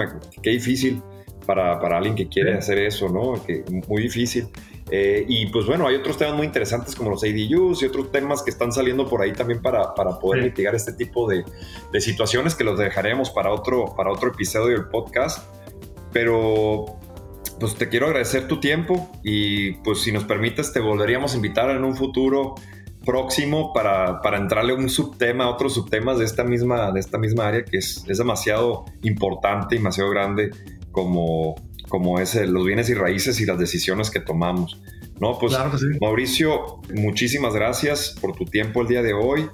qué 0.43 0.51
difícil 0.51 1.03
para, 1.45 1.81
para 1.81 1.97
alguien 1.97 2.15
que 2.15 2.29
quiere 2.29 2.55
hacer 2.55 2.79
eso, 2.79 3.09
¿no? 3.09 3.45
Que, 3.45 3.65
muy 3.89 4.03
difícil. 4.03 4.47
Eh, 4.91 5.25
y 5.29 5.47
pues 5.47 5.67
bueno, 5.67 5.87
hay 5.87 5.97
otros 5.97 6.17
temas 6.17 6.35
muy 6.35 6.47
interesantes 6.47 6.95
como 6.95 7.11
los 7.11 7.23
ADUs 7.23 7.83
y 7.83 7.87
otros 7.87 8.11
temas 8.11 8.43
que 8.43 8.51
están 8.51 8.73
saliendo 8.73 9.07
por 9.07 9.21
ahí 9.21 9.33
también 9.33 9.61
para, 9.61 9.95
para 9.95 10.19
poder 10.19 10.43
mitigar 10.45 10.75
este 10.75 10.93
tipo 10.93 11.29
de, 11.29 11.45
de, 11.93 12.01
situaciones 12.01 12.55
que 12.55 12.65
los 12.65 12.79
dejaremos 12.79 13.31
para 13.31 13.53
otro, 13.53 13.95
para 13.95 14.11
otro 14.11 14.31
episodio 14.31 14.77
del 14.77 14.87
podcast. 14.87 15.47
Pero 16.13 16.87
pues 17.61 17.75
te 17.75 17.89
quiero 17.89 18.07
agradecer 18.07 18.49
tu 18.49 18.61
tiempo 18.61 19.11
y 19.23 19.73
pues 19.83 20.01
si 20.01 20.13
nos 20.13 20.25
permites 20.25 20.73
te 20.73 20.81
volveríamos 20.81 21.35
a 21.35 21.37
invitar 21.37 21.71
en 21.71 21.85
un 21.85 21.97
futuro 21.97 22.55
próximo 23.05 23.73
para, 23.73 24.21
para 24.21 24.39
entrarle 24.39 24.75
un 24.75 24.89
subtema, 24.89 25.49
otros 25.49 25.75
subtemas 25.75 26.19
de 26.19 26.25
esta 26.25 26.45
misma, 26.45 26.93
de 26.93 27.01
esta 27.01 27.19
misma 27.19 27.49
área 27.49 27.65
que 27.65 27.79
es, 27.79 28.05
es 28.07 28.19
demasiado 28.19 28.85
importante 29.03 29.75
y 29.75 29.79
demasiado 29.79 30.11
grande 30.11 30.51
como 30.93 31.57
como 31.89 32.19
es 32.19 32.35
los 32.35 32.65
bienes 32.65 32.89
y 32.91 32.95
raíces 32.95 33.41
y 33.41 33.47
las 33.47 33.59
decisiones 33.59 34.11
que 34.11 34.21
tomamos. 34.21 34.81
No, 35.21 35.39
pues 35.39 35.57
Mauricio, 36.01 36.81
muchísimas 36.95 37.55
gracias 37.55 38.15
por 38.21 38.37
tu 38.37 38.45
tiempo 38.45 38.83
el 38.83 38.89
día 38.89 39.03
de 39.03 39.15
hoy. 39.15 39.49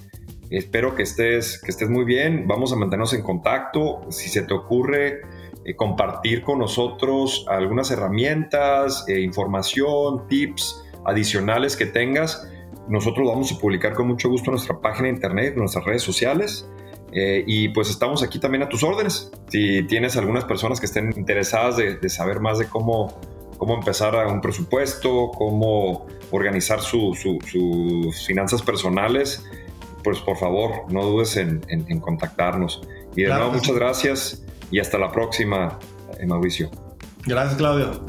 Espero 0.50 0.94
que 0.94 1.02
estés, 1.02 1.60
que 1.60 1.70
estés 1.70 1.88
muy 1.88 2.04
bien. 2.04 2.46
Vamos 2.46 2.72
a 2.72 2.76
mantenernos 2.76 3.14
en 3.14 3.22
contacto. 3.22 4.02
Si 4.10 4.28
se 4.28 4.42
te 4.42 4.52
ocurre 4.52 5.22
eh, 5.64 5.74
compartir 5.74 6.42
con 6.42 6.58
nosotros 6.58 7.46
algunas 7.48 7.90
herramientas, 7.90 9.04
eh, 9.08 9.20
información, 9.20 10.28
tips 10.28 10.84
adicionales 11.06 11.76
que 11.76 11.86
tengas, 11.86 12.46
nosotros 12.88 13.26
vamos 13.26 13.50
a 13.52 13.58
publicar 13.58 13.94
con 13.94 14.06
mucho 14.06 14.28
gusto 14.28 14.50
en 14.50 14.56
nuestra 14.56 14.78
página 14.80 15.04
de 15.04 15.14
internet, 15.14 15.54
en 15.54 15.60
nuestras 15.60 15.84
redes 15.86 16.02
sociales. 16.02 16.68
Eh, 17.14 17.44
y 17.46 17.68
pues 17.68 17.90
estamos 17.90 18.22
aquí 18.22 18.38
también 18.38 18.62
a 18.62 18.68
tus 18.68 18.82
órdenes. 18.82 19.30
Si 19.48 19.84
tienes 19.84 20.16
algunas 20.16 20.44
personas 20.44 20.80
que 20.80 20.86
estén 20.86 21.12
interesadas 21.16 21.76
de, 21.76 22.08
saber 22.08 22.40
más 22.40 22.58
de 22.58 22.66
cómo, 22.66 23.20
cómo 23.56 23.74
empezar 23.74 24.16
a 24.16 24.26
un 24.26 24.40
presupuesto, 24.40 25.30
cómo 25.30 26.06
organizar 26.30 26.80
sus 26.80 27.24
finanzas 28.26 28.62
personales, 28.62 29.44
pues 30.02 30.20
por 30.20 30.36
favor, 30.36 30.92
no 30.92 31.04
dudes 31.04 31.36
en, 31.36 32.00
contactarnos. 32.00 32.82
Y 33.16 33.22
de 33.22 33.28
nuevo, 33.28 33.52
muchas 33.52 33.74
gracias 33.74 34.44
y 34.70 34.80
hasta 34.80 34.98
la 34.98 35.10
próxima, 35.10 35.78
eh, 36.18 36.26
Mauricio. 36.26 36.70
Gracias, 37.26 37.56
Claudio. 37.56 38.04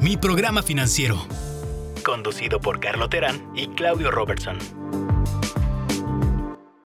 Mi 0.00 0.16
programa 0.16 0.62
financiero, 0.62 1.16
conducido 2.04 2.60
por 2.60 2.78
Carlo 2.78 3.08
Terán 3.08 3.50
y 3.54 3.66
Claudio 3.68 4.12
Robertson. 4.12 4.58